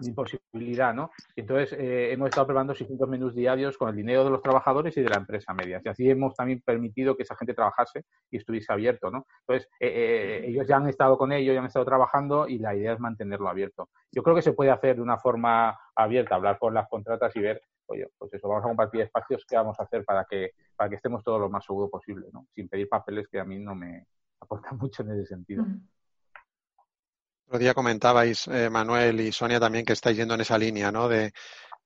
[0.00, 1.10] imposibilidad, ¿no?
[1.34, 5.02] Entonces, eh, hemos estado preparando 600 menús diarios con el dinero de los trabajadores y
[5.02, 5.80] de la empresa media.
[5.84, 9.26] Y así hemos también permitido que esa gente trabajase y estuviese abierto, ¿no?
[9.46, 12.74] Entonces, eh, eh, ellos ya han estado con ello, ya han estado trabajando y la
[12.74, 13.88] idea es mantenerlo abierto.
[14.12, 17.40] Yo creo que se puede hacer de una forma abierta, hablar con las contratas y
[17.40, 20.90] ver, oye, pues eso, vamos a compartir espacios, ¿qué vamos a hacer para que, para
[20.90, 22.46] que estemos todos lo más seguro posible, ¿no?
[22.54, 24.06] Sin pedir papeles que a mí no me
[24.40, 25.64] aportan mucho en ese sentido.
[25.64, 25.95] Mm.
[27.46, 31.08] Otro día comentabais, eh, Manuel y Sonia también, que estáis yendo en esa línea, ¿no?
[31.08, 31.32] De,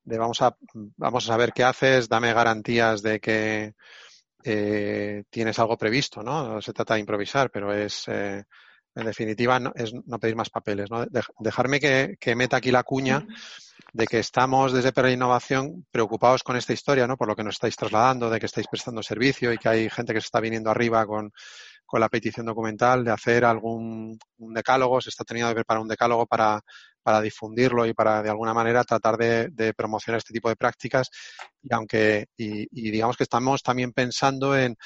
[0.04, 3.74] vamos, a, vamos a saber qué haces, dame garantías de que
[4.42, 6.48] eh, tienes algo previsto, ¿no?
[6.54, 8.42] No se trata de improvisar, pero es, eh,
[8.94, 11.04] en definitiva, no, es no pedir más papeles, ¿no?
[11.38, 13.26] dejarme que, que, meta aquí la cuña
[13.92, 17.18] de que estamos desde Perla Innovación preocupados con esta historia, ¿no?
[17.18, 20.14] Por lo que nos estáis trasladando, de que estáis prestando servicio y que hay gente
[20.14, 21.32] que se está viniendo arriba con
[21.90, 25.88] con la petición documental de hacer algún un decálogo, se está teniendo que preparar un
[25.88, 26.61] decálogo para,
[27.03, 31.11] para difundirlo y para de alguna manera tratar de, promocionar este tipo de prácticas.
[31.61, 34.76] Y aunque y, digamos que estamos también pensando en,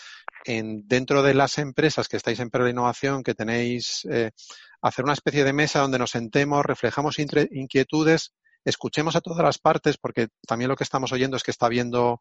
[0.47, 4.31] en, dentro de las empresas que estáis en Perla Innovación que tenéis eh,
[4.81, 8.33] hacer una especie de mesa donde nos sentemos, reflejamos inquietudes,
[8.65, 12.21] escuchemos a todas las partes porque también lo que estamos oyendo es que está habiendo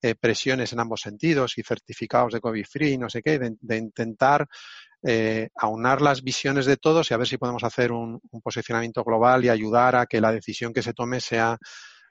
[0.00, 4.46] eh, presiones en ambos sentidos y certificados de COVID-free, no sé qué, de, intentar
[5.02, 9.44] eh, aunar las visiones de todos y a ver si podemos hacer un, posicionamiento global
[9.44, 11.58] y ayudar a que la decisión que se tome sea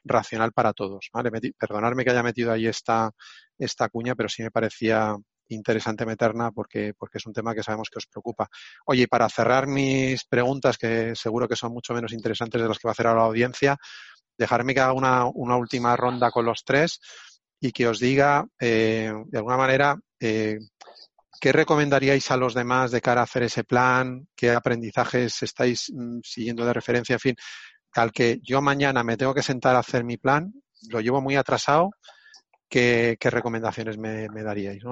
[0.03, 1.09] racional para todos.
[1.13, 1.31] ¿vale?
[1.57, 3.11] Perdonadme que haya metido ahí esta,
[3.57, 5.15] esta cuña, pero sí me parecía
[5.49, 8.49] interesante meterla porque, porque es un tema que sabemos que os preocupa.
[8.85, 12.87] Oye, para cerrar mis preguntas, que seguro que son mucho menos interesantes de las que
[12.87, 13.77] va a hacer ahora la audiencia,
[14.37, 16.99] dejarme que haga una, una última ronda con los tres
[17.59, 20.59] y que os diga, eh, de alguna manera, eh,
[21.39, 24.27] ¿qué recomendaríais a los demás de cara a hacer ese plan?
[24.35, 27.13] ¿Qué aprendizajes estáis mm, siguiendo de referencia?
[27.13, 27.35] En fin,
[27.93, 30.53] al que yo mañana me tengo que sentar a hacer mi plan,
[30.89, 31.91] lo llevo muy atrasado
[32.69, 34.83] ¿qué, recomendaciones me, daríais?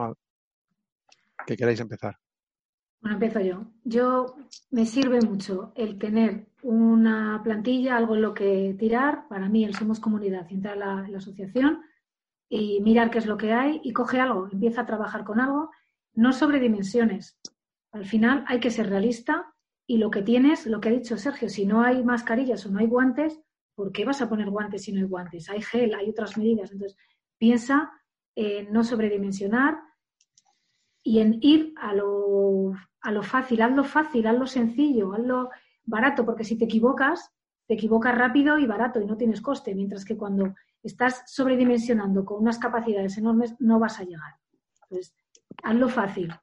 [1.46, 2.18] ¿Qué queráis empezar?
[3.02, 3.68] Bueno, empiezo yo.
[3.84, 4.36] Yo
[4.72, 9.28] me sirve mucho el tener una plantilla, algo en lo que tirar.
[9.28, 11.82] Para mí, el Somos Comunidad, entrar a la asociación
[12.50, 15.72] y mirar qué es lo que hay y coge algo, empieza a trabajar con algo,
[16.14, 17.38] no sobre dimensiones.
[17.92, 19.54] Al final hay que ser realista
[19.88, 22.80] y lo que tienes, lo que ha dicho Sergio, si no hay mascarillas o no
[22.80, 23.40] hay guantes,
[23.76, 25.50] ¿por qué vas a poner guantes si no hay guantes?
[25.50, 26.72] Hay gel, hay otras medidas.
[26.72, 26.98] Entonces,
[27.38, 27.92] piensa
[28.36, 29.78] en no sobredimensionar
[31.04, 35.50] y en ir a lo, a lo fácil, hazlo fácil, hazlo sencillo, hazlo
[35.84, 37.32] barato, porque si te equivocas,
[37.68, 40.56] te equivocas rápido y barato y no tienes coste, mientras que cuando
[40.86, 44.36] estás sobredimensionando con unas capacidades enormes, no vas a llegar.
[44.84, 45.16] Entonces,
[45.64, 46.34] hazlo fácil.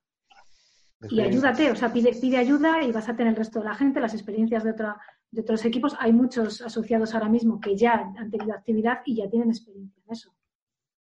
[1.08, 3.74] Y ayúdate, o sea, pide, pide ayuda y vas a tener el resto de la
[3.74, 5.00] gente, las experiencias de, otra,
[5.30, 5.96] de otros equipos.
[5.98, 10.12] Hay muchos asociados ahora mismo que ya han tenido actividad y ya tienen experiencia en
[10.12, 10.34] eso.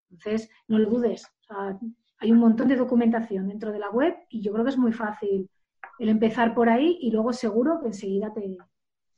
[0.09, 1.27] Entonces, no lo dudes.
[2.19, 4.93] hay un montón de documentación dentro de la web y yo creo que es muy
[4.93, 5.49] fácil
[5.99, 8.57] el empezar por ahí y luego seguro que enseguida te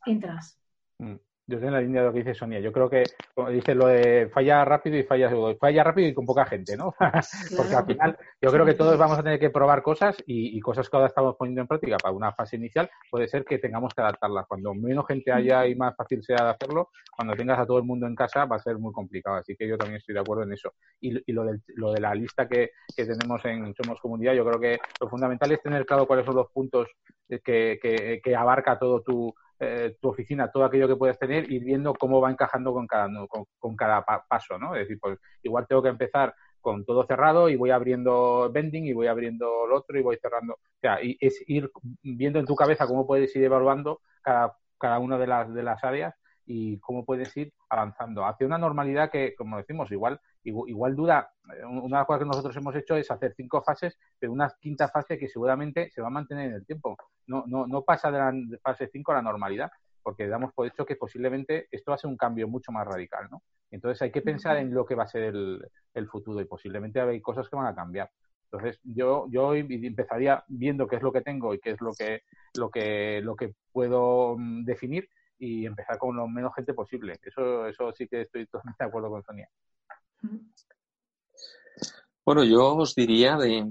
[0.05, 0.59] entras.
[0.99, 2.61] Mm yo estoy en la línea de lo que dice Sonia.
[2.61, 3.03] Yo creo que,
[3.35, 5.57] como dice, lo de falla rápido y falla seguro.
[5.57, 6.95] Falla rápido y con poca gente, ¿no?
[7.57, 10.89] Porque al final yo creo que todos vamos a tener que probar cosas y, cosas
[10.89, 14.01] que ahora estamos poniendo en práctica para una fase inicial, puede ser que tengamos que
[14.01, 14.47] adaptarlas.
[14.47, 17.83] Cuando menos gente haya y más fácil sea de hacerlo, cuando tengas a todo el
[17.83, 19.35] mundo en casa va a ser muy complicado.
[19.35, 20.71] Así que yo también estoy de acuerdo en eso.
[21.01, 24.79] Y, lo, lo de la lista que, que tenemos en Somos Comunidad, yo creo que
[25.01, 26.87] lo fundamental es tener claro cuáles son los puntos
[27.27, 31.63] que, que, que abarca todo tu eh, tu oficina, todo aquello que puedes tener, ir
[31.63, 33.09] viendo cómo va encajando con cada,
[33.59, 34.75] con, cada paso, ¿no?
[34.75, 38.93] Es decir, pues igual tengo que empezar con todo cerrado y voy abriendo vending y
[38.93, 40.53] voy abriendo el otro y voy cerrando.
[40.53, 41.69] O sea, y es ir
[42.01, 45.83] viendo en tu cabeza cómo puedes ir evaluando cada, cada una de las, de las
[45.83, 51.31] áreas y cómo puedes ir avanzando hacia una normalidad que, como decimos, igual, igual duda.
[51.57, 54.51] Eh, una de las cosas que nosotros hemos hecho es hacer cinco fases, pero una
[54.59, 56.97] quinta fase que seguramente se va a mantener en el tiempo.
[57.27, 60.85] No, no, no pasa de la fase 5 a la normalidad, porque damos por hecho
[60.85, 63.41] que posiblemente esto va a ser un cambio mucho más radical, ¿no?
[63.71, 66.99] Entonces hay que pensar en lo que va a ser el, el futuro y posiblemente
[66.99, 68.09] hay cosas que van a cambiar.
[68.53, 72.21] Entonces, yo, yo empezaría viendo qué es lo que tengo y qué es lo que,
[72.55, 75.09] lo que, lo que puedo mm, definir
[75.43, 77.19] y empezar con lo menos gente posible.
[77.21, 79.49] Eso, eso sí que estoy totalmente de acuerdo con Sonia.
[82.25, 83.69] Bueno, yo os diría de,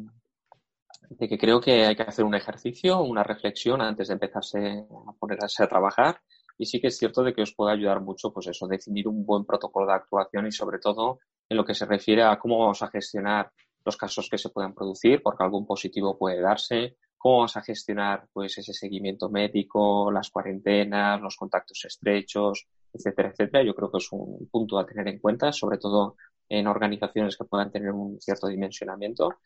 [1.09, 5.13] de, que creo que hay que hacer un ejercicio, una reflexión antes de empezarse a
[5.19, 6.21] ponerse a trabajar.
[6.59, 9.25] Y sí que es cierto de que os puede ayudar mucho, pues eso, definir un
[9.25, 12.83] buen protocolo de actuación y sobre todo en lo que se refiere a cómo vamos
[12.83, 13.51] a gestionar
[13.85, 18.27] los casos que se puedan producir, porque algún positivo puede darse, cómo vamos a gestionar
[18.33, 23.63] pues ese seguimiento médico, las cuarentenas, los contactos estrechos, etcétera, etcétera.
[23.63, 26.17] Yo creo que es un punto a tener en cuenta, sobre todo
[26.49, 29.37] en organizaciones que puedan tener un cierto dimensionamiento.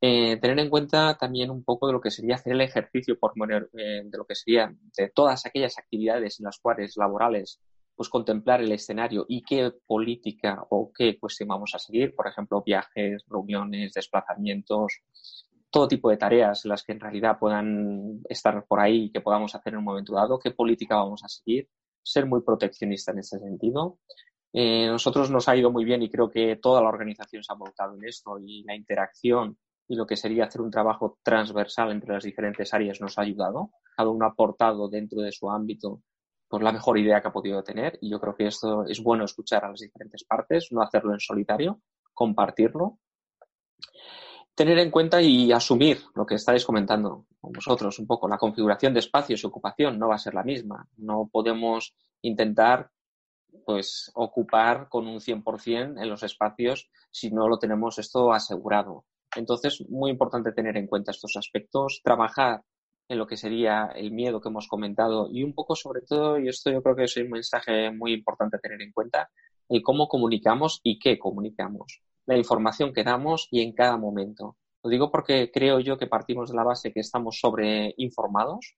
[0.00, 3.34] Eh, tener en cuenta también un poco de lo que sería hacer el ejercicio por
[3.76, 7.60] eh, de lo que sería de todas aquellas actividades en las cuales laborales
[7.94, 12.62] pues contemplar el escenario y qué política o qué cuestión vamos a seguir, por ejemplo,
[12.64, 15.02] viajes, reuniones, desplazamientos,
[15.70, 19.54] todo tipo de tareas las que en realidad puedan estar por ahí y que podamos
[19.54, 21.68] hacer en un momento dado, qué política vamos a seguir,
[22.02, 23.98] ser muy proteccionista en ese sentido.
[24.52, 27.56] Eh, nosotros nos ha ido muy bien y creo que toda la organización se ha
[27.56, 32.14] volcado en esto y la interacción y lo que sería hacer un trabajo transversal entre
[32.14, 33.70] las diferentes áreas nos ha ayudado.
[33.96, 36.02] Cada uno ha aportado dentro de su ámbito
[36.48, 39.24] por la mejor idea que ha podido tener y yo creo que esto es bueno
[39.24, 41.82] escuchar a las diferentes partes, no hacerlo en solitario,
[42.14, 42.98] compartirlo
[44.58, 48.26] tener en cuenta y asumir lo que estáis comentando vosotros un poco.
[48.26, 50.88] La configuración de espacios y ocupación no va a ser la misma.
[50.96, 52.90] No podemos intentar
[53.64, 59.04] pues ocupar con un 100% en los espacios si no lo tenemos esto asegurado.
[59.36, 62.62] Entonces, muy importante tener en cuenta estos aspectos, trabajar
[63.06, 66.48] en lo que sería el miedo que hemos comentado y un poco sobre todo, y
[66.48, 69.30] esto yo creo que es un mensaje muy importante tener en cuenta,
[69.68, 74.58] el cómo comunicamos y qué comunicamos la información que damos y en cada momento.
[74.82, 78.76] Lo digo porque creo yo que partimos de la base que estamos sobreinformados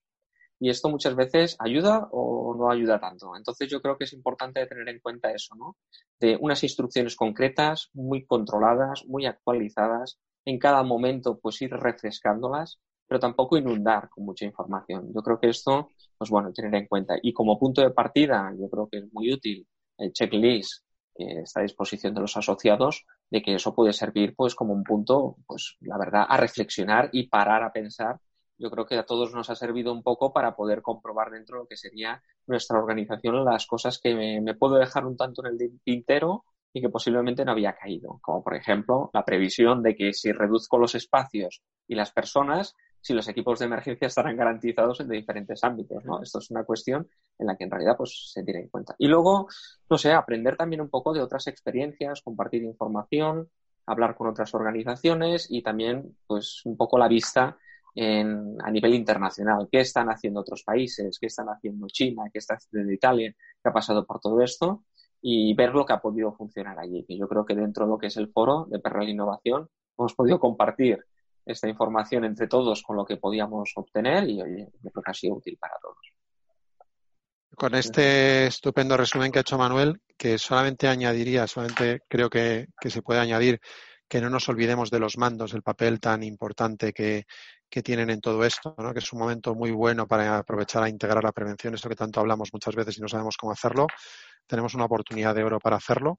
[0.61, 3.37] y esto muchas veces ayuda o no ayuda tanto.
[3.37, 5.77] Entonces yo creo que es importante tener en cuenta eso, ¿no?
[6.21, 13.18] De unas instrucciones concretas, muy controladas, muy actualizadas, en cada momento pues ir refrescándolas, pero
[13.18, 15.12] tampoco inundar con mucha información.
[15.12, 17.16] Yo creo que esto, pues bueno, tener en cuenta.
[17.20, 19.66] Y como punto de partida, yo creo que es muy útil
[19.99, 20.85] el checklist
[21.21, 24.85] que está a disposición de los asociados, de que eso puede servir pues como un
[24.85, 28.18] punto, pues la verdad, a reflexionar y parar a pensar.
[28.57, 31.62] Yo creo que a todos nos ha servido un poco para poder comprobar dentro de
[31.62, 35.81] lo que sería nuestra organización las cosas que me, puedo dejar un tanto en el
[35.83, 40.33] tintero y que posiblemente no había caído, como por ejemplo la previsión de que si
[40.33, 45.64] reduzco los espacios y las personas, si los equipos de emergencia estarán garantizados en diferentes
[45.64, 46.22] ámbitos, ¿no?
[46.22, 48.94] Esto es una cuestión en la que en realidad pues se tiene en cuenta.
[48.98, 49.48] Y luego,
[49.88, 53.48] no sé, aprender también un poco de otras experiencias, compartir información,
[53.86, 57.57] hablar con otras organizaciones y también pues un poco la vista
[57.94, 59.68] en, a nivel internacional.
[59.70, 61.18] ¿Qué están haciendo otros países?
[61.18, 62.24] ¿Qué están haciendo China?
[62.32, 63.34] ¿Qué está haciendo Italia?
[63.62, 64.84] ¿Qué ha pasado por todo esto?
[65.22, 67.05] Y ver lo que ha podido funcionar allí.
[67.09, 70.14] Y yo creo que dentro de lo que es el foro de Perral Innovación hemos
[70.14, 71.05] podido compartir
[71.45, 75.36] esta información entre todos con lo que podíamos obtener y yo creo que ha sido
[75.36, 75.99] útil para todos.
[77.57, 82.91] Con este estupendo resumen que ha hecho Manuel, que solamente añadiría, solamente creo que, que
[82.91, 83.61] se puede añadir
[84.09, 87.26] que no nos olvidemos de los mandos, el papel tan importante que,
[87.70, 88.93] que tienen en todo esto, ¿no?
[88.93, 92.18] que es un momento muy bueno para aprovechar a integrar la prevención, esto que tanto
[92.18, 93.86] hablamos muchas veces y no sabemos cómo hacerlo.
[94.47, 96.18] Tenemos una oportunidad de oro para hacerlo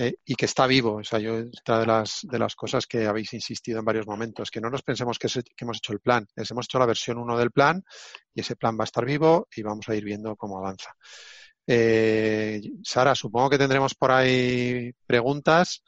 [0.00, 0.94] eh, y que está vivo.
[0.94, 4.50] O sea, yo, otra de las, de las cosas que habéis insistido en varios momentos,
[4.50, 5.28] que no nos pensemos que,
[5.58, 7.84] hemos hecho el plan, es hemos hecho la versión 1 del plan
[8.32, 10.94] y ese plan va a estar vivo y vamos a ir viendo cómo avanza.
[11.66, 15.84] Eh, Sara, supongo que tendremos por ahí preguntas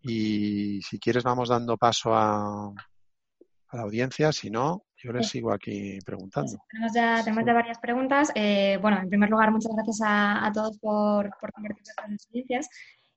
[0.00, 5.52] y si quieres vamos dando paso a, a la audiencia, si no, yo les sigo
[5.52, 6.58] aquí preguntando.
[6.70, 8.30] Tenemos ya, tenemos ya varias preguntas.
[8.36, 11.82] Eh, bueno, en primer lugar, muchas gracias a, a todos por, por compartir
[12.14, 12.68] experiencias.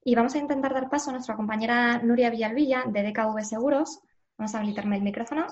[0.08, 4.02] Y vamos a intentar dar paso a nuestra compañera Nuria Villalvilla de DKV Seguros.
[4.38, 5.48] Vamos a habilitarme el micrófono.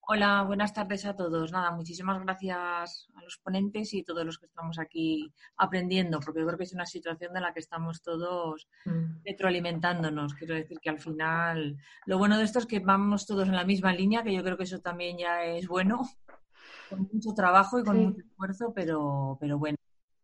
[0.00, 1.52] Hola, buenas tardes a todos.
[1.52, 6.46] Nada, muchísimas gracias a los ponentes y todos los que estamos aquí aprendiendo, porque yo
[6.46, 9.22] creo que es una situación de la que estamos todos mm.
[9.24, 10.34] retroalimentándonos.
[10.34, 13.64] Quiero decir que al final lo bueno de esto es que vamos todos en la
[13.64, 16.02] misma línea, que yo creo que eso también ya es bueno,
[16.90, 19.78] con mucho trabajo y con mucho esfuerzo, pero, pero bueno.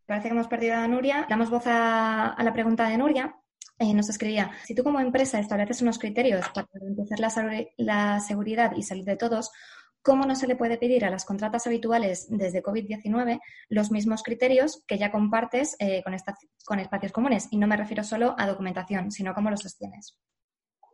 [0.04, 1.26] Parece que hemos perdido a Nuria.
[1.28, 3.36] Damos voz a la pregunta de Nuria.
[3.80, 7.20] Eh, nos escribía, si tú como empresa estableces unos criterios para garantizar
[7.76, 9.52] la, seguridad y salud de todos,
[10.02, 14.84] ¿cómo no se le puede pedir a las contratas habituales desde COVID-19 los mismos criterios
[14.88, 16.16] que ya compartes eh, con,
[16.64, 17.46] con espacios comunes?
[17.52, 20.18] Y no me refiero solo a documentación, sino cómo los sostienes.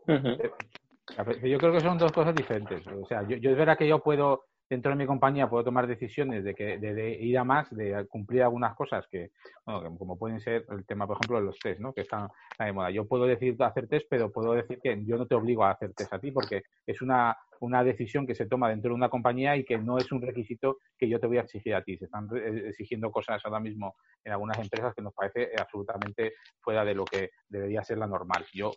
[0.06, 2.86] Yo creo que son dos cosas diferentes.
[2.86, 5.86] O sea, yo, yo es verdad que yo puedo dentro de mi compañía puedo tomar
[5.86, 9.30] decisiones de que de, ir a más, de cumplir algunas cosas que,
[9.64, 11.92] bueno, como pueden ser el tema, por ejemplo, de los test, ¿no?
[11.92, 12.90] Que están de moda.
[12.90, 15.92] Yo puedo decidir hacer test, pero puedo decir que yo no te obligo a hacer
[15.94, 19.56] test a ti porque es una, una decisión que se toma dentro de una compañía
[19.56, 21.96] y que no es un requisito que yo te voy a exigir a ti.
[21.96, 23.94] Se están eh, exigiendo cosas ahora mismo
[24.24, 28.44] en algunas empresas que nos parece absolutamente fuera de lo que debería ser la normal.
[28.52, 28.72] Yo,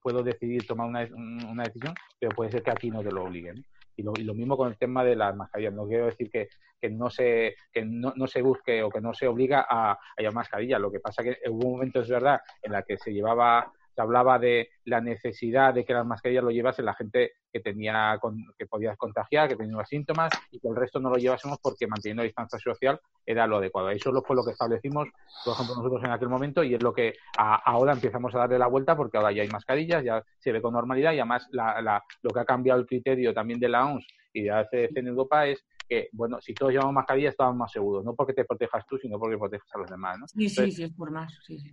[0.00, 1.06] puedo decidir tomar una,
[1.50, 3.62] una decisión, pero puede ser que aquí no te lo obliguen.
[3.96, 5.74] Y lo, y lo, mismo con el tema de las mascarillas.
[5.74, 6.48] No quiero decir que,
[6.80, 9.98] que no se que no, no, se busque o que no se obliga a, a
[10.18, 10.78] llevar mascarilla.
[10.78, 14.00] Lo que pasa que hubo un momento, es verdad, en la que se llevaba se
[14.00, 18.18] hablaba de la necesidad de que las mascarillas lo llevase la gente que tenía
[18.58, 22.22] que podía contagiar, que tenía síntomas y que el resto no lo llevásemos porque manteniendo
[22.22, 23.90] la distancia social era lo adecuado.
[23.90, 25.08] Eso fue lo que establecimos,
[25.44, 28.68] por ejemplo, nosotros en aquel momento y es lo que ahora empezamos a darle la
[28.68, 32.40] vuelta porque ahora ya hay mascarillas, ya se ve con normalidad y además lo que
[32.40, 35.62] ha cambiado el criterio también de la OMS y de la CDC en Europa es
[35.86, 39.18] que, bueno, si todos llevamos mascarillas estamos más seguros, no porque te protejas tú, sino
[39.18, 40.18] porque protejas a los demás.
[40.18, 40.26] ¿no?
[40.28, 41.70] Sí, sí, sí, es por más, sí, sí.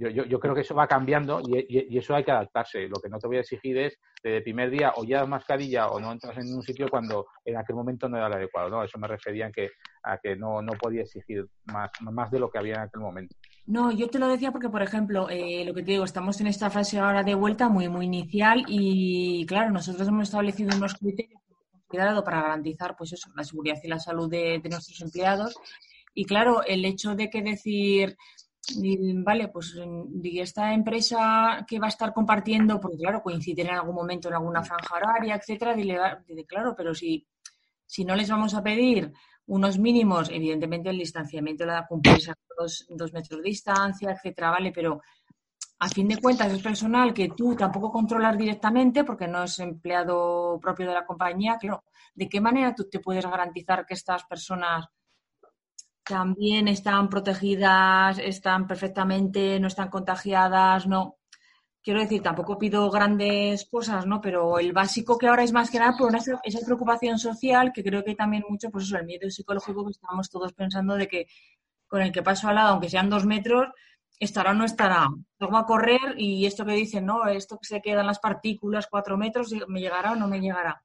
[0.00, 2.88] Yo, yo, creo que eso va cambiando y, eso hay que adaptarse.
[2.88, 5.88] Lo que no te voy a exigir es desde el primer día o ya mascarilla
[5.88, 8.70] o no entras en un sitio cuando en aquel momento no era el adecuado.
[8.70, 8.82] ¿no?
[8.82, 9.68] Eso me refería a que,
[10.04, 13.36] a que no, no podía exigir más, más de lo que había en aquel momento.
[13.66, 16.46] No, yo te lo decía porque, por ejemplo, eh, lo que te digo, estamos en
[16.46, 21.40] esta fase ahora de vuelta muy, muy inicial y, claro, nosotros hemos establecido unos criterios
[21.86, 25.56] cuidado para garantizar pues eso, la seguridad y la salud de, de nuestros empleados.
[26.14, 28.16] Y claro, el hecho de que decir,
[29.24, 29.74] vale, pues
[30.22, 34.34] y esta empresa que va a estar compartiendo, porque claro, coincide en algún momento en
[34.34, 36.00] alguna franja horaria, etcétera, dile,
[36.46, 37.26] claro, pero si,
[37.86, 39.12] si no les vamos a pedir
[39.46, 44.70] unos mínimos, evidentemente el distanciamiento la cumplirse a dos, dos metros de distancia, etcétera, vale,
[44.72, 45.00] pero
[45.80, 50.58] a fin de cuentas es personal que tú tampoco controlas directamente porque no es empleado
[50.60, 51.84] propio de la compañía, claro,
[52.14, 54.86] ¿de qué manera tú te puedes garantizar que estas personas
[56.10, 61.18] también están protegidas, están perfectamente, no están contagiadas, no.
[61.82, 64.20] Quiero decir, tampoco pido grandes cosas, ¿no?
[64.20, 67.84] Pero el básico que ahora es más que nada por esa, esa preocupación social, que
[67.84, 71.26] creo que también mucho, pues eso, el miedo psicológico que estamos todos pensando de que
[71.86, 73.68] con el que paso al lado, aunque sean dos metros,
[74.18, 75.08] estará o no estará.
[75.38, 79.16] Luego a correr y esto que dicen, no, esto que se quedan las partículas, cuatro
[79.16, 80.82] metros, ¿me llegará o no me llegará?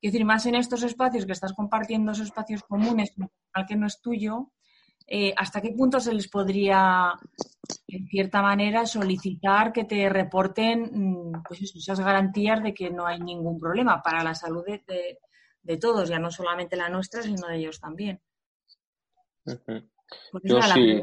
[0.00, 3.12] Quiero decir, más en estos espacios que estás compartiendo esos espacios comunes,
[3.52, 4.50] al que no es tuyo,
[5.12, 7.12] eh, ¿hasta qué punto se les podría
[7.88, 13.18] en cierta manera, solicitar que te reporten mm, pues esas garantías de que no hay
[13.18, 17.80] ningún problema para la salud de, todos, ya no solamente la nuestra, sino de ellos
[17.80, 18.20] también.
[20.42, 21.02] Yo sí,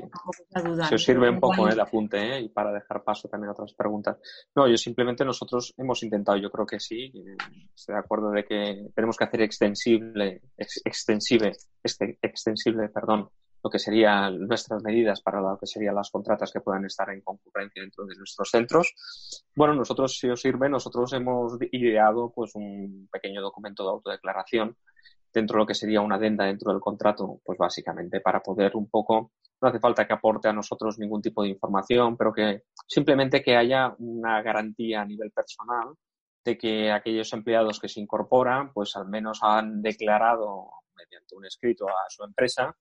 [0.88, 2.42] se os sirve un poco el apunte ¿eh?
[2.42, 4.18] y para dejar paso también a otras preguntas.
[4.56, 7.12] No, yo simplemente nosotros hemos intentado, yo creo que sí,
[7.76, 11.54] estoy de acuerdo de que tenemos que hacer extensible, extensible,
[11.84, 13.30] este, extensible, perdón,
[13.64, 17.22] lo que serían nuestras medidas para lo que serían las contratas que puedan estar en
[17.22, 18.94] concurrencia dentro de nuestros centros.
[19.56, 24.76] Bueno, nosotros, si os sirve, nosotros hemos ideado pues un pequeño documento de autodeclaración
[25.34, 28.90] dentro de lo que sería una adenda dentro del contrato, pues básicamente para poder un
[28.90, 33.42] poco, no hace falta que aporte a nosotros ningún tipo de información, pero que simplemente
[33.42, 35.94] que haya una garantía a nivel personal
[36.44, 41.88] de que aquellos empleados que se incorporan, pues al menos han declarado mediante un escrito
[41.90, 42.76] a su empresa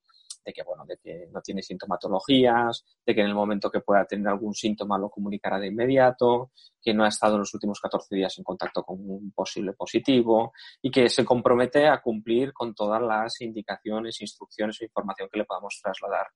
[0.46, 4.04] de que, bueno, de que no tiene sintomatologías, de que en el momento que pueda
[4.04, 8.14] tener algún síntoma lo comunicará de inmediato, que no ha estado en los últimos 14
[8.14, 13.02] días en contacto con un posible positivo y que se compromete a cumplir con todas
[13.02, 16.28] las indicaciones, instrucciones o información que le podamos trasladar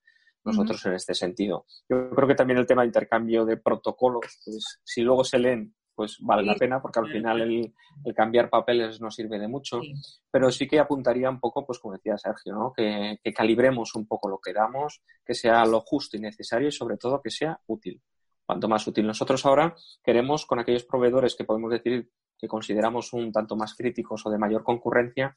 [0.43, 1.67] nosotros en este sentido.
[1.89, 5.75] Yo creo que también el tema de intercambio de protocolos, pues si luego se leen
[6.01, 7.75] pues vale la pena porque al final el,
[8.15, 9.83] cambiar papeles no sirve de mucho,
[10.31, 12.73] pero sí que apuntaría un poco, pues como decía Sergio, ¿no?
[12.73, 16.97] que, calibremos un poco lo que damos, que sea lo justo y necesario y sobre
[16.97, 18.01] todo que sea útil.
[18.47, 19.07] Cuanto más útil.
[19.07, 24.25] Nosotros ahora queremos con aquellos proveedores que podemos decir que consideramos un tanto más críticos
[24.25, 25.37] o de mayor concurrencia,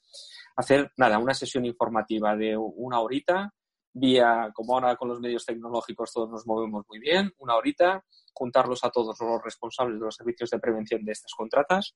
[0.56, 3.54] hacer nada, una sesión informativa de una horita
[3.94, 8.84] vía, como ahora con los medios tecnológicos todos nos movemos muy bien, una horita, juntarlos
[8.84, 11.96] a todos los responsables de los servicios de prevención de estas contratas,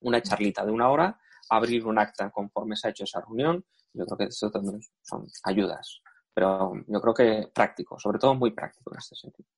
[0.00, 1.20] una charlita de una hora,
[1.50, 3.64] abrir un acta conforme se ha hecho esa reunión.
[3.92, 6.00] Yo creo que eso también son ayudas,
[6.32, 9.48] pero yo creo que práctico, sobre todo muy práctico en este sentido.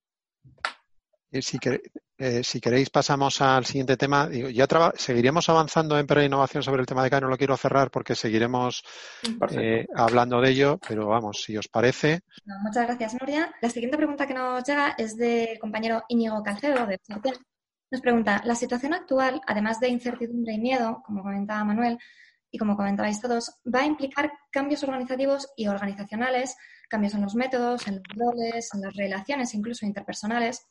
[1.33, 1.59] Si,
[2.19, 4.29] eh, si queréis pasamos al siguiente tema.
[4.31, 4.67] Ya
[4.97, 8.15] seguiremos avanzando en Perra Innovación sobre el tema de CAE, no lo quiero cerrar porque
[8.15, 8.83] seguiremos
[9.53, 12.23] eh, hablando de ello, pero vamos, si os parece.
[12.63, 13.55] muchas gracias, Nuria.
[13.63, 16.99] La siguiente pregunta que nos llega es del compañero Íñigo Calcedo, de
[17.91, 21.99] Nos pregunta, la situación actual, además de incertidumbre y miedo, como comentaba Manuel,
[22.51, 26.57] y como comentabais todos, va a implicar cambios organizativos y organizacionales,
[26.89, 30.67] cambios en los métodos, en los roles, en las relaciones, incluso interpersonales.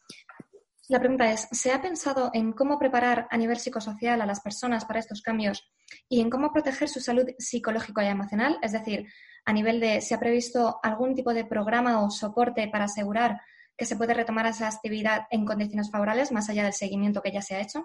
[0.89, 4.85] La pregunta es, ¿se ha pensado en cómo preparar a nivel psicosocial a las personas
[4.85, 5.71] para estos cambios
[6.07, 8.57] y en cómo proteger su salud psicológica y emocional?
[8.63, 9.07] Es decir,
[9.45, 13.39] a nivel de, ¿se ha previsto algún tipo de programa o soporte para asegurar
[13.77, 17.43] que se puede retomar esa actividad en condiciones favorables, más allá del seguimiento que ya
[17.43, 17.83] se ha hecho?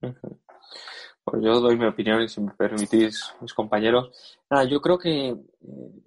[0.00, 4.36] Pues yo doy mi opinión y si me permitís, mis compañeros.
[4.50, 5.36] Nada, yo creo que eh,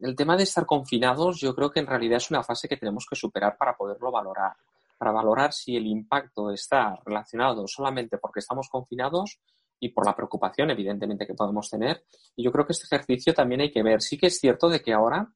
[0.01, 3.05] el tema de estar confinados, yo creo que en realidad es una fase que tenemos
[3.09, 4.51] que superar para poderlo valorar
[4.97, 9.39] para valorar si el impacto está relacionado solamente porque estamos confinados
[9.79, 12.03] y por la preocupación, evidentemente, que podemos tener.
[12.35, 14.01] Y yo creo que este ejercicio también hay que ver.
[14.01, 15.31] Sí que es cierto de que ahora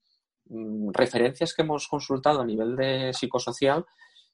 [0.45, 3.85] mm, referencias que hemos consultado a nivel de psicosocial,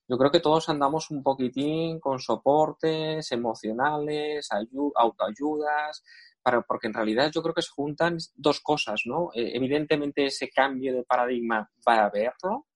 [0.08, 4.48] yo creo que todos andamos un poquitín con soportes emocionales,
[4.96, 6.04] autoayudas,
[6.42, 9.32] para, porque en realidad yo creo que se juntan dos cosas, ¿no?
[9.34, 12.67] Eh, evidentemente ese cambio de paradigma va a haberlo,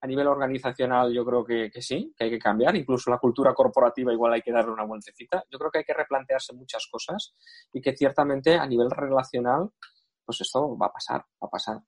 [0.00, 2.76] a nivel organizacional yo creo que, sí, que hay que cambiar.
[2.76, 5.44] Incluso la cultura corporativa igual hay que darle una vueltecita.
[5.50, 7.34] Yo creo que hay que replantearse muchas cosas
[7.72, 9.70] y que ciertamente a nivel relacional,
[10.24, 11.80] pues esto va a pasar, va a pasar.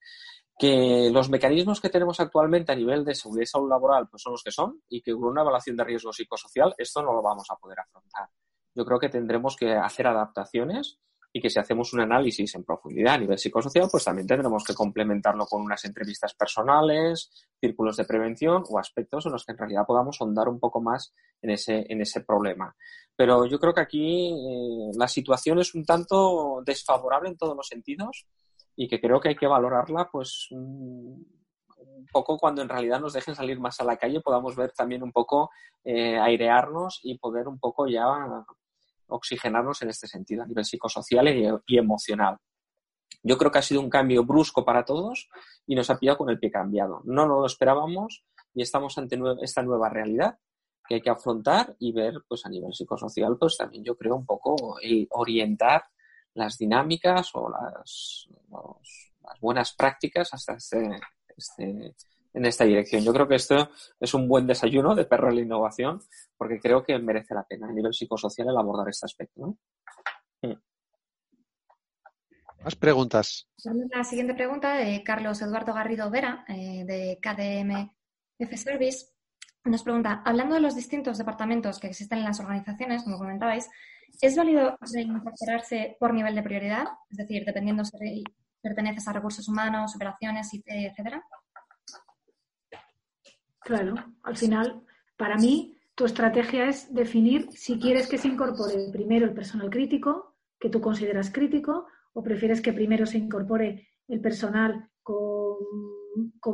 [0.59, 4.33] Que los mecanismos que tenemos actualmente a nivel de seguridad y salud laboral pues son
[4.33, 7.47] los que son y que con una evaluación de riesgo psicosocial esto no lo vamos
[7.51, 8.29] a poder afrontar.
[8.75, 10.99] Yo creo que tendremos que hacer adaptaciones
[11.33, 14.75] y que si hacemos un análisis en profundidad a nivel psicosocial, pues también tendremos que
[14.75, 19.87] complementarlo con unas entrevistas personales, círculos de prevención o aspectos en los que en realidad
[19.87, 21.13] podamos ahondar un poco más
[21.43, 22.75] en ese, en ese problema.
[23.15, 27.67] Pero yo creo que aquí eh, la situación es un tanto desfavorable en todos los
[27.67, 28.27] sentidos
[28.75, 31.27] y que creo que hay que valorarla pues un
[32.13, 35.13] poco cuando en realidad nos dejen salir más a la calle podamos ver también un
[35.13, 35.51] poco
[35.85, 38.07] eh, airearnos y poder un poco ya
[39.09, 41.29] oxigenarnos en este sentido, a nivel psicosocial
[41.67, 42.39] y, emocional.
[43.23, 45.29] Yo creo que ha sido un cambio brusco para todos
[45.67, 47.01] y nos ha pillado con el pie cambiado.
[47.05, 50.39] No lo esperábamos y estamos ante esta nueva realidad
[50.87, 54.25] que hay que afrontar y ver, pues a nivel psicosocial, pues también yo creo un
[54.25, 54.57] poco
[55.11, 55.85] orientar
[56.35, 60.99] las dinámicas o las, las buenas prácticas hasta este,
[61.37, 61.95] este,
[62.35, 63.03] en esta dirección.
[63.03, 66.01] Yo creo que esto es un buen desayuno de perro de la innovación
[66.37, 69.57] porque creo que merece la pena a nivel psicosocial el abordar este aspecto.
[70.43, 70.53] Mm.
[72.65, 73.49] Más preguntas.
[73.95, 77.91] La siguiente pregunta de Carlos Eduardo Garrido Vera, eh, de KDM
[78.39, 79.07] F-Service
[79.65, 83.69] nos pregunta, hablando de los distintos departamentos que existen en las organizaciones, como comentabais,
[84.21, 86.87] ¿es válido reincorporarse por nivel de prioridad?
[87.11, 88.25] Es decir, dependiendo si
[88.61, 91.23] perteneces a recursos humanos, operaciones, etcétera.
[93.69, 94.81] Claro, al final,
[95.19, 100.37] para mí, tu estrategia es definir si quieres que se incorpore primero el personal crítico,
[100.59, 105.59] que tú consideras crítico, o prefieres que primero se incorpore el personal con,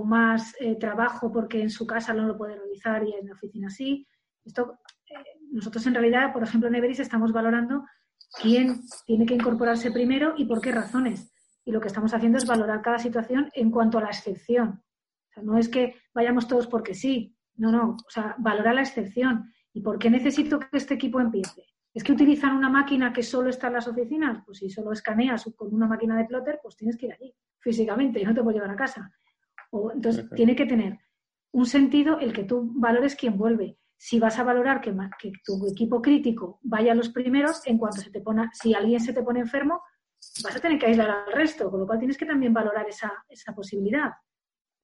[0.06, 3.70] más eh, trabajo porque en su casa no lo puede realizar y en la oficina
[3.70, 4.08] sí.
[4.44, 7.84] Esto, eh, nosotros en realidad, por ejemplo, en Everis estamos valorando
[8.42, 11.32] quién tiene que incorporarse primero y por qué razones.
[11.64, 14.83] Y lo que estamos haciendo es valorar cada situación en cuanto a la excepción
[15.42, 19.52] no es que vayamos todos porque sí, no, no, o sea, valora la excepción.
[19.72, 21.64] ¿Y por qué necesito que este equipo empiece?
[21.92, 24.42] ¿Es que utilizan una máquina que solo está en las oficinas?
[24.44, 28.20] Pues si solo escaneas con una máquina de plotter, pues tienes que ir allí físicamente
[28.20, 29.12] y no te puedo llevar a casa.
[29.70, 30.98] O, entonces, tiene que tener
[31.52, 33.78] un sentido el que tú valores quién vuelve.
[33.96, 38.00] Si vas a valorar que, que, tu equipo crítico vaya a los primeros, en cuanto
[38.00, 39.80] se te pone, si alguien se te pone enfermo,
[40.42, 43.12] vas a tener que aislar al resto, con lo cual tienes que también valorar esa,
[43.28, 44.10] esa posibilidad.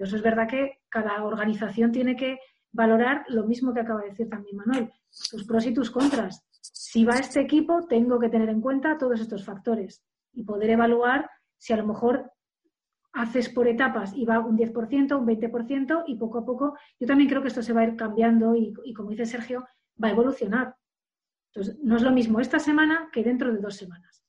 [0.04, 2.38] Eso es verdad que cada organización tiene que
[2.72, 4.92] valorar lo mismo que acaba de decir también Manuel,
[5.30, 6.46] tus pros y tus contras.
[6.62, 11.28] Si va este equipo, tengo que tener en cuenta todos estos factores y poder evaluar
[11.58, 12.32] si a lo mejor
[13.12, 17.28] haces por etapas y va un 10%, un 20% y poco a poco, yo también
[17.28, 19.66] creo que esto se va a ir cambiando y, y como dice Sergio,
[20.02, 20.76] va a evolucionar.
[21.52, 24.24] Entonces, no es lo mismo esta semana que dentro de dos semanas.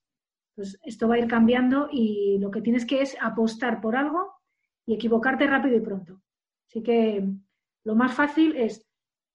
[0.56, 4.41] Entonces, esto va a ir cambiando y lo que tienes que es apostar por algo
[4.86, 6.22] y equivocarte rápido y pronto.
[6.68, 7.24] Así que
[7.84, 8.88] lo más fácil es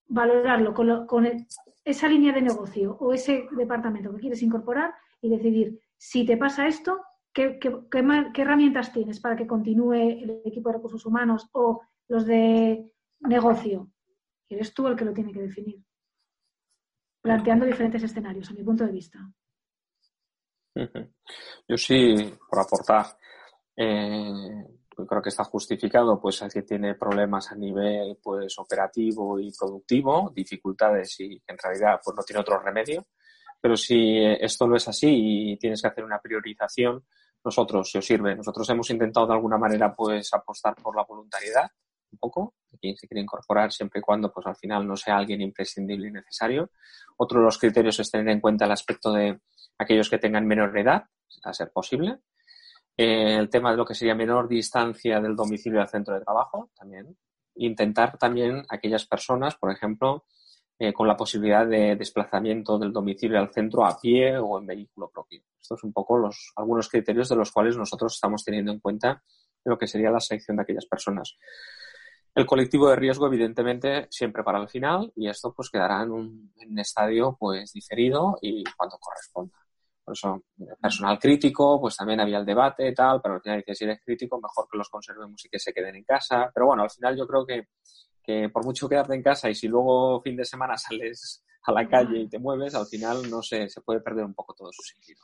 [0.07, 1.47] valorarlo con,
[1.83, 6.67] esa línea de negocio o ese departamento que quieres incorporar y decidir si te pasa
[6.67, 7.01] esto,
[7.33, 7.59] ¿qué,
[8.35, 12.91] herramientas tienes para que continúe el equipo de recursos humanos o los de
[13.21, 13.91] negocio.
[14.49, 15.83] Eres tú el que lo tiene que definir,
[17.21, 19.19] planteando diferentes escenarios, a mi punto de vista.
[21.67, 23.17] Yo sí, por aportar,
[23.75, 24.65] eh,
[25.05, 31.19] creo que está justificado, pues que tiene problemas a nivel pues operativo y productivo, dificultades
[31.19, 33.05] y en realidad pues no tiene otro remedio.
[33.61, 37.05] Pero si esto no es así y tienes que hacer una priorización,
[37.43, 41.69] nosotros, si os sirve, nosotros hemos intentado de alguna manera pues apostar por la voluntariedad
[42.11, 45.41] un poco, quien se quiere incorporar siempre y cuando pues al final no sea alguien
[45.41, 46.71] imprescindible y necesario.
[47.17, 49.39] Otro de los criterios es tener en cuenta el aspecto de
[49.77, 51.05] aquellos que tengan menor edad,
[51.43, 52.19] a ser posible,
[52.97, 56.71] eh, el tema de lo que sería menor distancia del domicilio al centro de trabajo
[56.75, 57.15] también.
[57.55, 60.25] Intentar también aquellas personas, por ejemplo,
[60.79, 65.09] eh, con la posibilidad de desplazamiento del domicilio al centro a pie o en vehículo
[65.09, 65.41] propio.
[65.59, 69.23] Estos son un poco los, algunos criterios de los cuales nosotros estamos teniendo en cuenta
[69.63, 71.37] lo que sería la selección de aquellas personas.
[72.33, 76.53] El colectivo de riesgo, evidentemente, siempre para el final y esto pues quedará en un,
[76.57, 79.66] en estadio pues diferido y cuando corresponda.
[80.07, 80.41] Por eso,
[80.81, 83.99] personal crítico, pues también había el debate y tal, pero al final dice, si eres
[84.01, 86.49] crítico, mejor que los conservemos y que se queden en casa.
[86.53, 87.67] Pero bueno, al final yo creo que,
[88.23, 91.89] que por mucho quedarte en casa y si luego fin de semana sales a la
[91.89, 94.81] calle y te mueves, al final, no sé, se puede perder un poco todo su
[94.81, 95.19] sentido.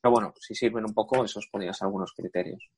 [0.00, 2.70] Pero bueno, si sirven un poco, esos podrían ser algunos criterios.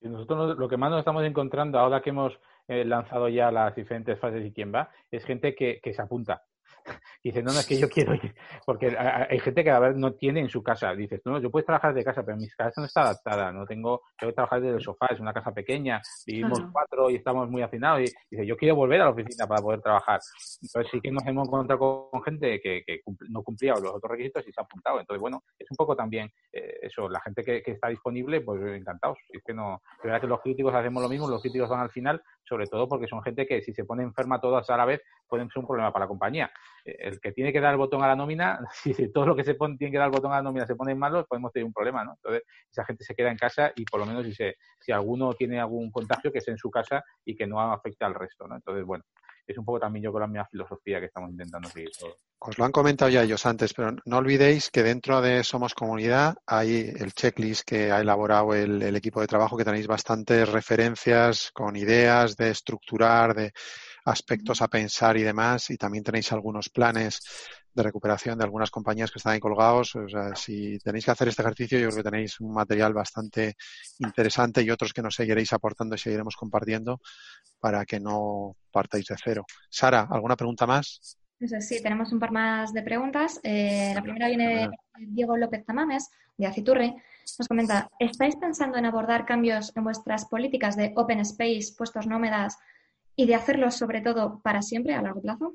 [0.00, 2.32] Y nosotros lo que más nos estamos encontrando ahora que hemos
[2.66, 6.44] eh, lanzado ya las diferentes fases y quién va, es gente que, que se apunta
[7.24, 8.34] dice, no, no, es que yo quiero ir.
[8.64, 10.94] Porque hay gente que a ver no tiene en su casa.
[10.94, 13.52] Dices, no, yo puedo trabajar de casa, pero mi casa no está adaptada.
[13.52, 17.16] No tengo, tengo que trabajar desde el sofá, es una casa pequeña, vivimos cuatro y
[17.16, 18.02] estamos muy hacinados.
[18.02, 20.20] Y dice, yo quiero volver a la oficina para poder trabajar.
[20.62, 24.46] Entonces sí que nos hemos encontrado con gente que, que no cumplía los otros requisitos
[24.46, 25.00] y se ha apuntado.
[25.00, 28.60] Entonces, bueno, es un poco también eh, eso, la gente que, que, está disponible, pues
[28.76, 29.18] encantados.
[29.28, 31.90] Es que no, es verdad que los críticos hacemos lo mismo, los críticos van al
[31.90, 35.02] final, sobre todo porque son gente que si se pone enferma todas a la vez,
[35.26, 36.50] pueden ser un problema para la compañía.
[36.84, 39.44] Eh, el que tiene que dar el botón a la nómina, si todo lo que
[39.44, 41.66] se pone, tiene que dar el botón a la nómina se pone malo, podemos tener
[41.66, 42.12] un problema, ¿no?
[42.12, 45.34] Entonces, esa gente se queda en casa y por lo menos si, se, si alguno
[45.34, 48.56] tiene algún contagio, que esté en su casa y que no afecte al resto, ¿no?
[48.56, 49.04] Entonces, bueno,
[49.46, 51.90] es un poco también yo con la misma filosofía que estamos intentando seguir.
[52.38, 56.34] Os lo han comentado ya ellos antes, pero no olvidéis que dentro de Somos Comunidad
[56.46, 61.50] hay el checklist que ha elaborado el, el equipo de trabajo, que tenéis bastantes referencias
[61.52, 63.52] con ideas de estructurar, de
[64.04, 67.20] aspectos a pensar y demás, y también tenéis algunos planes
[67.72, 69.96] de recuperación de algunas compañías que están ahí colgados.
[69.96, 73.56] O sea, si tenéis que hacer este ejercicio, yo creo que tenéis un material bastante
[73.98, 77.00] interesante y otros que nos seguiréis aportando y seguiremos compartiendo
[77.58, 79.44] para que no partáis de cero.
[79.68, 81.18] Sara, ¿alguna pregunta más?
[81.60, 83.40] Sí, tenemos un par más de preguntas.
[83.42, 84.70] Eh, la primera viene de
[85.08, 86.94] Diego López Tamames, de Aciturre.
[87.38, 92.56] Nos comenta, ¿estáis pensando en abordar cambios en vuestras políticas de open space, puestos nómadas
[93.16, 95.54] y de hacerlo sobre todo para siempre a largo plazo?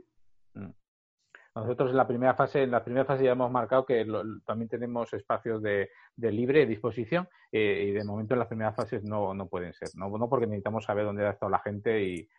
[0.53, 0.71] Mm.
[1.55, 4.05] Nosotros en la primera fase, en la primera fase ya hemos marcado que
[4.45, 9.33] también tenemos espacios de, libre disposición eh, y de momento en las primeras fases no,
[9.33, 12.29] no pueden ser, no, no porque necesitamos saber dónde ha estado la gente y,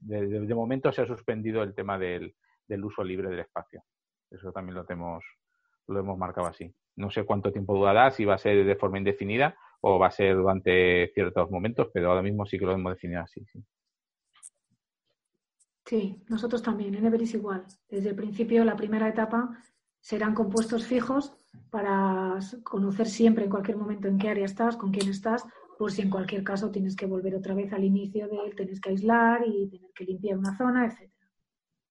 [0.00, 2.34] de, momento se ha suspendido el tema del,
[2.66, 3.82] del, uso libre del espacio.
[4.30, 5.24] Eso también lo tenemos,
[5.86, 6.74] lo hemos marcado así.
[6.96, 10.10] No sé cuánto tiempo durará, si va a ser de forma indefinida o va a
[10.10, 13.44] ser durante ciertos momentos, pero ahora mismo sí que lo hemos definido así.
[13.46, 13.64] Sí.
[15.90, 17.64] Sí, nosotros también, en Everis igual.
[17.88, 19.60] Desde el principio, la primera etapa
[19.98, 21.34] serán compuestos fijos
[21.68, 25.44] para conocer siempre en cualquier momento en qué área estás, con quién estás,
[25.76, 28.80] por si en cualquier caso tienes que volver otra vez al inicio de él, tienes
[28.80, 31.10] que aislar y tener que limpiar una zona, etc.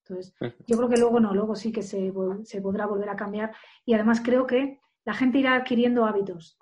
[0.05, 0.33] Entonces,
[0.65, 3.51] yo creo que luego no, luego sí que se, se podrá volver a cambiar
[3.83, 6.57] y además creo que la gente irá adquiriendo hábitos,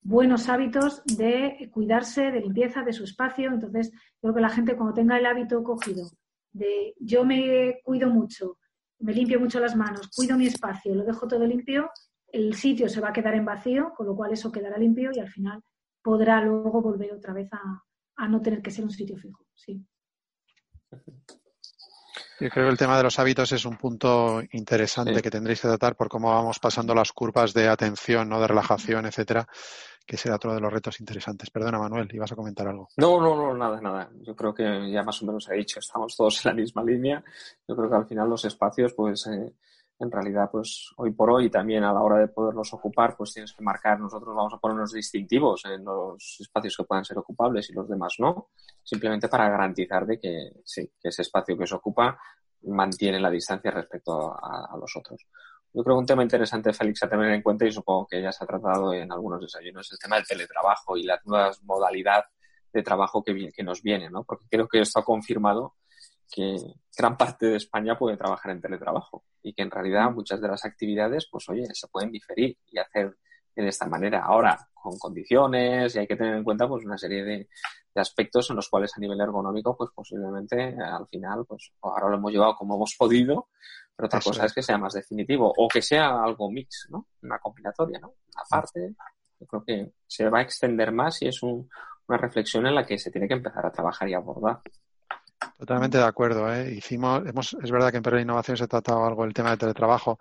[0.00, 3.52] buenos hábitos de cuidarse, de limpieza de su espacio.
[3.52, 6.10] Entonces, creo que la gente cuando tenga el hábito cogido
[6.52, 8.58] de yo me cuido mucho,
[9.00, 11.90] me limpio mucho las manos, cuido mi espacio, lo dejo todo limpio,
[12.28, 15.20] el sitio se va a quedar en vacío, con lo cual eso quedará limpio y
[15.20, 15.62] al final
[16.02, 19.44] podrá luego volver otra vez a, no tener que ser un sitio fijo.
[19.54, 19.84] Sí.
[22.40, 25.68] Yo creo que el tema de los hábitos es un punto interesante que tendréis que
[25.68, 28.40] tratar por cómo vamos pasando las curvas de atención, ¿no?
[28.40, 29.46] de relajación, etcétera,
[30.06, 31.50] que será otro de los retos interesantes.
[31.50, 32.88] Perdona, Manuel, ibas a comentar algo.
[32.96, 34.10] No, no, no, nada, nada.
[34.20, 37.22] Yo creo que ya más o menos he dicho, estamos todos en la misma línea.
[37.66, 39.52] Yo creo que al final los espacios, pues eh,
[39.98, 43.52] en realidad, pues hoy por hoy también a la hora de poderlos ocupar, pues tienes
[43.52, 47.70] que marcar, nosotros vamos a poner unos distintivos en los espacios que puedan ser ocupables
[47.70, 48.48] y los demás no,
[48.82, 52.18] simplemente para garantizar de que sí, que ese espacio que se ocupa
[52.62, 55.26] mantiene la distancia respecto a los otros.
[55.74, 58.30] Yo creo que un tema interesante, Félix, a tener en cuenta, y supongo que ya
[58.30, 62.26] se ha tratado en algunos desayunos, es el tema del teletrabajo y las nuevas modalidades
[62.72, 64.24] de trabajo que, que nos vienen, ¿no?
[64.24, 65.74] Porque creo que esto ha confirmado
[66.30, 66.56] que
[66.96, 70.64] gran parte de España puede trabajar en teletrabajo y que en realidad muchas de las
[70.64, 73.16] actividades, pues oye, se pueden diferir y hacer
[73.60, 74.24] de esta manera.
[74.24, 77.48] Ahora, con condiciones y hay que tener en cuenta pues una serie de,
[77.94, 82.16] de, aspectos en los cuales a nivel ergonómico, pues posiblemente al final, pues ahora lo
[82.16, 83.48] hemos llevado como hemos podido,
[83.96, 84.52] pero otra cosa es.
[84.52, 87.06] que sea más definitivo o que sea algo mix, ¿no?
[87.22, 88.14] Una combinatoria, ¿no?
[88.34, 88.94] Aparte,
[89.38, 92.98] yo creo que se va a extender más y es una reflexión en la que
[92.98, 94.60] se tiene que empezar a trabajar y abordar.
[95.62, 96.52] Totalmente de acuerdo.
[96.52, 96.74] ¿eh?
[96.74, 99.60] Hicimos, hemos, es verdad que en Perú Innovación se ha tratado algo el tema del
[99.60, 100.18] teletrabajo.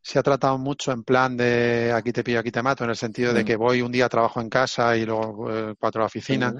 [0.00, 2.96] Se ha tratado mucho en plan de aquí te pillo, aquí te mato, en el
[2.96, 3.46] sentido de mm.
[3.46, 6.54] que voy un día trabajo en casa y luego eh, cuatro a la oficina.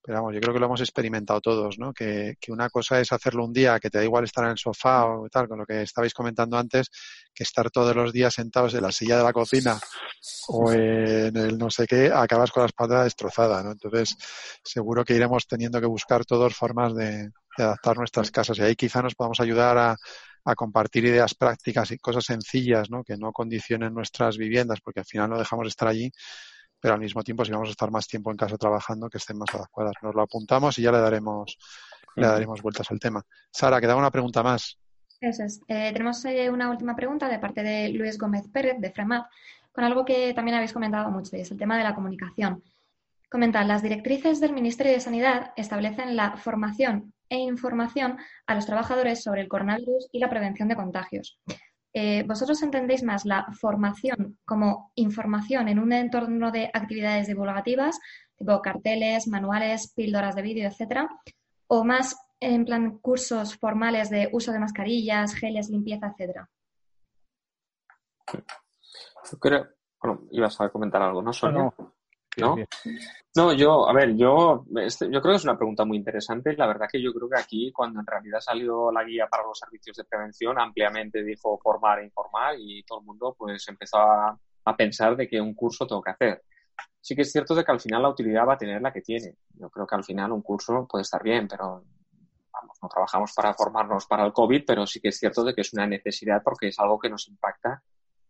[0.00, 1.92] Pero vamos, yo creo que lo hemos experimentado todos, ¿no?
[1.92, 4.56] Que, que, una cosa es hacerlo un día, que te da igual estar en el
[4.56, 6.88] sofá o tal, con lo que estabais comentando antes,
[7.34, 9.78] que estar todos los días sentados en la silla de la cocina
[10.48, 13.72] o en el no sé qué, acabas con la espalda destrozada, ¿no?
[13.72, 14.16] Entonces,
[14.64, 17.32] seguro que iremos teniendo que buscar todas formas de,
[17.62, 19.96] adaptar nuestras casas y ahí quizá nos podamos ayudar a,
[20.44, 23.02] a compartir ideas prácticas y cosas sencillas, ¿no?
[23.02, 26.10] Que no condicionen nuestras viviendas, porque al final no dejamos de estar allí
[26.80, 29.38] pero al mismo tiempo si vamos a estar más tiempo en casa trabajando, que estén
[29.38, 29.94] más adecuadas.
[30.02, 31.58] Nos lo apuntamos y ya le daremos,
[32.14, 33.22] le daremos vueltas al tema.
[33.50, 34.78] Sara, queda una pregunta más.
[35.20, 35.60] Eso es.
[35.66, 39.26] Eh, tenemos eh, una última pregunta de parte de Luis Gómez Pérez, de FREMAP,
[39.72, 42.62] con algo que también habéis comentado mucho, y es el tema de la comunicación.
[43.30, 49.22] Comentan, las directrices del Ministerio de Sanidad establecen la formación e información a los trabajadores
[49.22, 51.38] sobre el coronavirus y la prevención de contagios.
[51.98, 57.98] Eh, ¿vosotros entendéis más la formación como información en un entorno de actividades divulgativas,
[58.36, 61.08] tipo carteles, manuales, píldoras de vídeo, etcétera,
[61.68, 66.50] o más en plan cursos formales de uso de mascarillas, geles, limpieza, etcétera?
[69.30, 69.66] Yo creo,
[70.02, 71.72] bueno, ibas a comentar algo, ¿no, Sonia?
[71.78, 71.95] ¿no?
[73.36, 76.56] No, yo, a ver, yo, este, yo creo que es una pregunta muy interesante.
[76.56, 79.58] La verdad que yo creo que aquí, cuando en realidad salió la guía para los
[79.58, 84.38] servicios de prevención, ampliamente dijo formar e informar y todo el mundo pues empezó a,
[84.76, 86.42] pensar de que un curso tengo que hacer.
[87.00, 89.00] Sí que es cierto de que al final la utilidad va a tener la que
[89.00, 89.36] tiene.
[89.54, 91.84] Yo creo que al final un curso puede estar bien, pero
[92.52, 95.60] vamos, no trabajamos para formarnos para el COVID, pero sí que es cierto de que
[95.60, 97.82] es una necesidad porque es algo que nos impacta,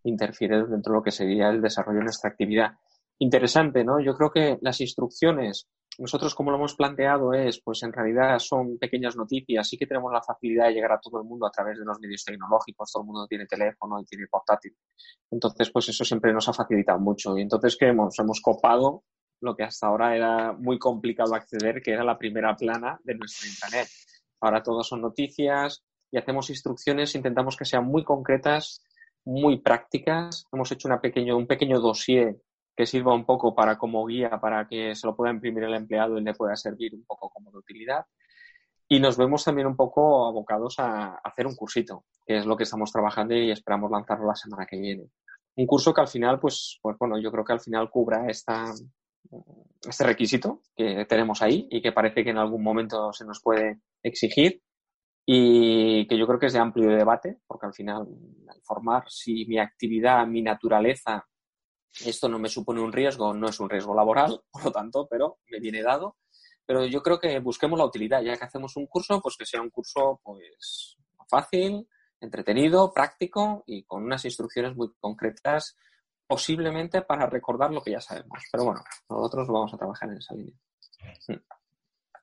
[0.03, 2.77] interfiere dentro de lo que sería el desarrollo de nuestra actividad
[3.19, 4.01] interesante, ¿no?
[4.01, 8.79] Yo creo que las instrucciones, nosotros como lo hemos planteado es, pues en realidad son
[8.79, 11.79] pequeñas noticias, sí que tenemos la facilidad de llegar a todo el mundo a través
[11.79, 14.77] de los medios tecnológicos, todo el mundo tiene teléfono y tiene portátil.
[15.31, 17.37] Entonces, pues eso siempre nos ha facilitado mucho.
[17.39, 18.19] Y entonces, ¿qué hemos?
[18.19, 19.05] Hemos copado
[19.41, 23.49] lo que hasta ahora era muy complicado acceder, que era la primera plana de nuestro
[23.49, 23.89] internet.
[24.41, 28.83] Ahora todo son noticias y hacemos instrucciones, intentamos que sean muy concretas,
[29.25, 30.47] muy prácticas.
[30.53, 32.37] Hemos hecho una pequeño, un pequeño dossier
[32.77, 36.19] que sirva un poco para como guía para que se lo pueda imprimir el empleado
[36.19, 38.05] y le pueda servir un poco como de utilidad.
[38.89, 42.65] Y nos vemos también un poco abocados a, hacer un cursito, que es lo que
[42.65, 45.11] estamos trabajando y esperamos lanzarlo la semana que viene.
[45.57, 48.73] Un curso que al final, pues, pues bueno, yo creo que al final cubra esta,
[49.89, 53.81] este requisito que tenemos ahí y que parece que en algún momento se nos puede
[54.03, 54.63] exigir
[55.25, 58.07] y que yo creo que es de amplio debate, porque al final,
[58.55, 61.27] informar si mi actividad, mi naturaleza,
[62.05, 65.39] esto no me supone un riesgo, no es un riesgo laboral, por lo tanto, pero
[65.51, 66.17] me viene dado.
[66.65, 69.61] Pero yo creo que busquemos la utilidad, ya que hacemos un curso, pues que sea
[69.61, 70.97] un curso pues
[71.29, 71.89] fácil,
[72.21, 75.77] entretenido, práctico y con unas instrucciones muy concretas,
[76.27, 78.43] posiblemente para recordar lo que ya sabemos.
[78.51, 80.57] Pero bueno, nosotros vamos a trabajar en esa línea.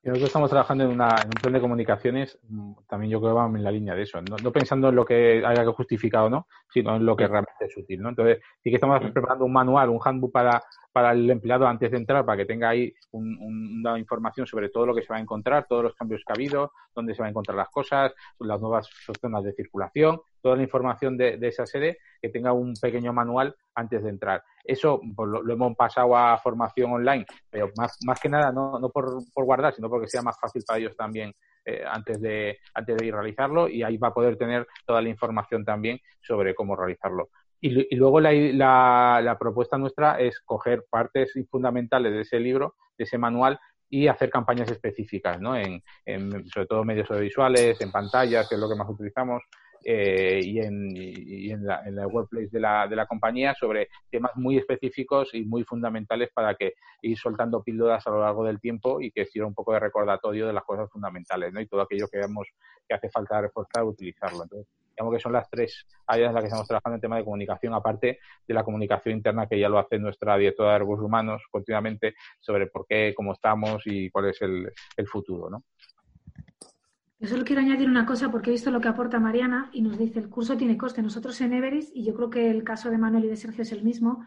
[0.04, 3.64] Nosotros estamos trabajando en, un plan de comunicaciones, mm, también yo creo que vamos en
[3.64, 6.96] la línea de eso, no, pensando en lo que haya que justificar o no, sino
[6.96, 8.02] en lo que realmente es útil.
[8.02, 8.10] ¿no?
[8.10, 11.96] Entonces, sí que estamos preparando un manual, un handbook para, para el empleado antes de
[11.96, 15.66] entrar, para que tenga ahí una información sobre todo lo que se va a encontrar,
[15.66, 18.86] todos los cambios que ha habido, dónde se van a encontrar las cosas, las nuevas
[19.22, 24.04] zonas de circulación, toda la información de, esa sede, que tenga un pequeño manual antes
[24.04, 24.44] de entrar.
[24.62, 28.90] Eso pues, lo, hemos pasado a formación online, pero más, más que nada no, no
[28.90, 31.32] por, por guardar, sino porque sea más fácil para ellos también
[31.64, 35.08] eh, antes, de, antes de ir realizarlo y ahí va a poder tener toda la
[35.08, 37.30] información también sobre cómo realizarlo.
[37.58, 43.16] Y, luego la, la, propuesta nuestra es coger partes fundamentales de ese libro, de ese
[43.16, 45.56] manual, y hacer campañas específicas, ¿no?
[45.56, 45.80] En,
[46.48, 49.42] sobre todo medios audiovisuales, en pantallas, que es lo que más utilizamos,
[49.84, 53.88] eh, y, en, y en, la, en la workplace de la, de la compañía sobre
[54.10, 58.60] temas muy específicos y muy fundamentales para que ir soltando píldoras a lo largo del
[58.60, 61.60] tiempo y que sirva un poco de recordatorio de las cosas fundamentales, ¿no?
[61.60, 62.48] Y todo aquello que vemos
[62.88, 64.44] que hace falta reforzar, utilizarlo.
[64.44, 67.24] Entonces, digamos que son las tres áreas en las que estamos trabajando en tema de
[67.24, 71.42] comunicación, aparte de la comunicación interna que ya lo hace nuestra directora de recursos humanos
[71.50, 75.64] continuamente sobre por qué, cómo estamos y cuál es el, el futuro, ¿no?
[77.24, 79.96] Yo solo quiero añadir una cosa porque he visto lo que aporta Mariana y nos
[79.96, 81.00] dice el curso tiene coste.
[81.00, 83.72] Nosotros en Everest, y yo creo que el caso de Manuel y de Sergio es
[83.72, 84.26] el mismo,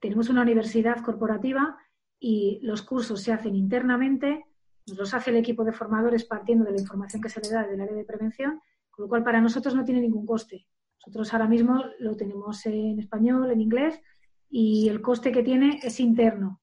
[0.00, 1.76] tenemos una universidad corporativa
[2.18, 4.46] y los cursos se hacen internamente,
[4.86, 7.66] nos los hace el equipo de formadores partiendo de la información que se le da
[7.66, 8.58] del área de prevención
[8.90, 10.66] con lo cual, para nosotros no tiene ningún coste.
[11.00, 14.00] Nosotros ahora mismo lo tenemos en español, en inglés,
[14.48, 16.62] y el coste que tiene es interno.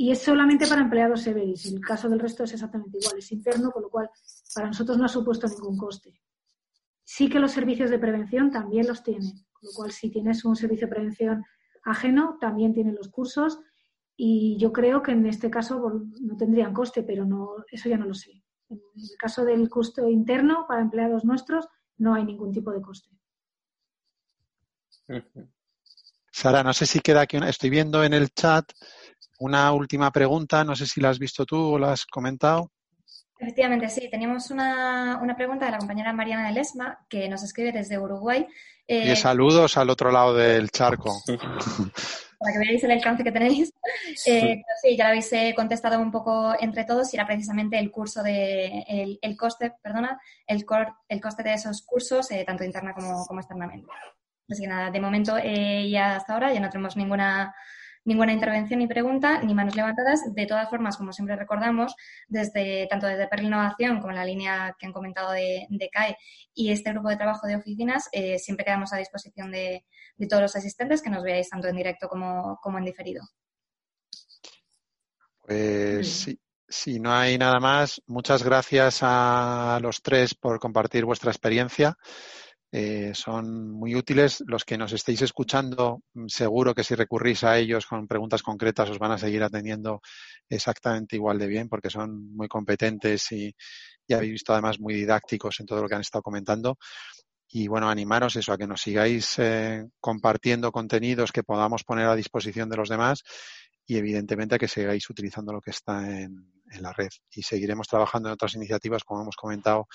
[0.00, 1.66] Y es solamente para empleados Everis.
[1.66, 4.08] En el caso del resto es exactamente igual, es interno, con lo cual
[4.54, 6.22] para nosotros no ha supuesto ningún coste.
[7.02, 10.54] Sí que los servicios de prevención también los tienen, con lo cual si tienes un
[10.54, 11.44] servicio de prevención
[11.82, 13.58] ajeno, también tienen los cursos
[14.16, 18.06] y yo creo que en este caso no tendrían coste, pero no, eso ya no
[18.06, 18.44] lo sé.
[18.68, 23.10] En el caso del costo interno para empleados nuestros, no hay ningún tipo de coste.
[26.30, 28.70] Sara, no sé si queda aquí, estoy viendo en el chat
[29.38, 32.70] una última pregunta, no sé si la has visto tú o la has comentado.
[33.38, 34.08] Efectivamente, sí.
[34.10, 38.46] Teníamos una, pregunta de la compañera Mariana de Lesma, que nos escribe desde Uruguay.
[38.86, 41.22] y eh, saludos al otro lado del charco.
[42.38, 43.72] para que veáis el alcance que tenéis.
[44.26, 47.90] Eh, sí, ya lo habéis eh, contestado un poco entre todos y era precisamente el
[47.90, 50.64] curso de, el, coste, perdona, el,
[51.08, 53.88] el coste de esos cursos, eh, tanto interna como, como externamente.
[54.48, 57.54] Así que nada, de momento y hasta ahora ya no tenemos ninguna
[58.08, 60.34] ninguna intervención ni pregunta, ni manos levantadas.
[60.34, 61.94] De todas formas, como siempre recordamos,
[62.26, 66.16] desde tanto desde Perl Innovación como la línea que han comentado de, CAE
[66.54, 69.84] y este grupo de trabajo de oficinas, eh, siempre quedamos a disposición de,
[70.28, 73.22] todos los asistentes que nos veáis tanto en directo como, como en diferido.
[75.46, 81.30] Pues sí, si no hay nada más, muchas gracias a los tres por compartir vuestra
[81.30, 81.96] experiencia.
[82.70, 84.42] Eh, son muy útiles.
[84.46, 88.90] Los que nos estéis escuchando, mm, seguro que si recurrís a ellos con preguntas concretas
[88.90, 90.00] os van a seguir atendiendo
[90.48, 93.54] exactamente igual de bien porque son muy competentes y,
[94.06, 96.78] ya habéis visto además muy didácticos en todo lo que han estado comentando.
[97.50, 102.16] Y bueno, animaros eso, a que nos sigáis eh, compartiendo contenidos que podamos poner a
[102.16, 103.22] disposición de los demás
[103.86, 107.08] y evidentemente a que sigáis utilizando lo que está en la red.
[107.32, 109.88] Y seguiremos trabajando en otras iniciativas, como hemos comentado,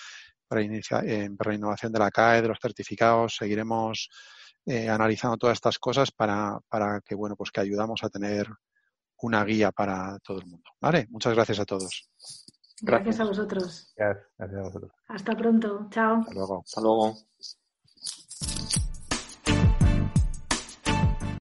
[0.47, 3.35] para, innovación de la CAE, de los certificados.
[3.37, 4.09] Seguiremos
[4.65, 8.47] eh, analizando todas estas cosas para, para que, bueno, pues que ayudamos a tener
[9.21, 10.69] una guía para todo el mundo.
[10.81, 11.07] ¿Vale?
[11.09, 12.09] Muchas gracias a todos.
[12.81, 13.93] Gracias, a vosotros.
[13.95, 14.91] Gracias, a vosotros.
[15.07, 15.87] Hasta pronto.
[15.89, 16.19] Chao.
[16.19, 16.63] Hasta luego.
[16.65, 17.15] Hasta luego.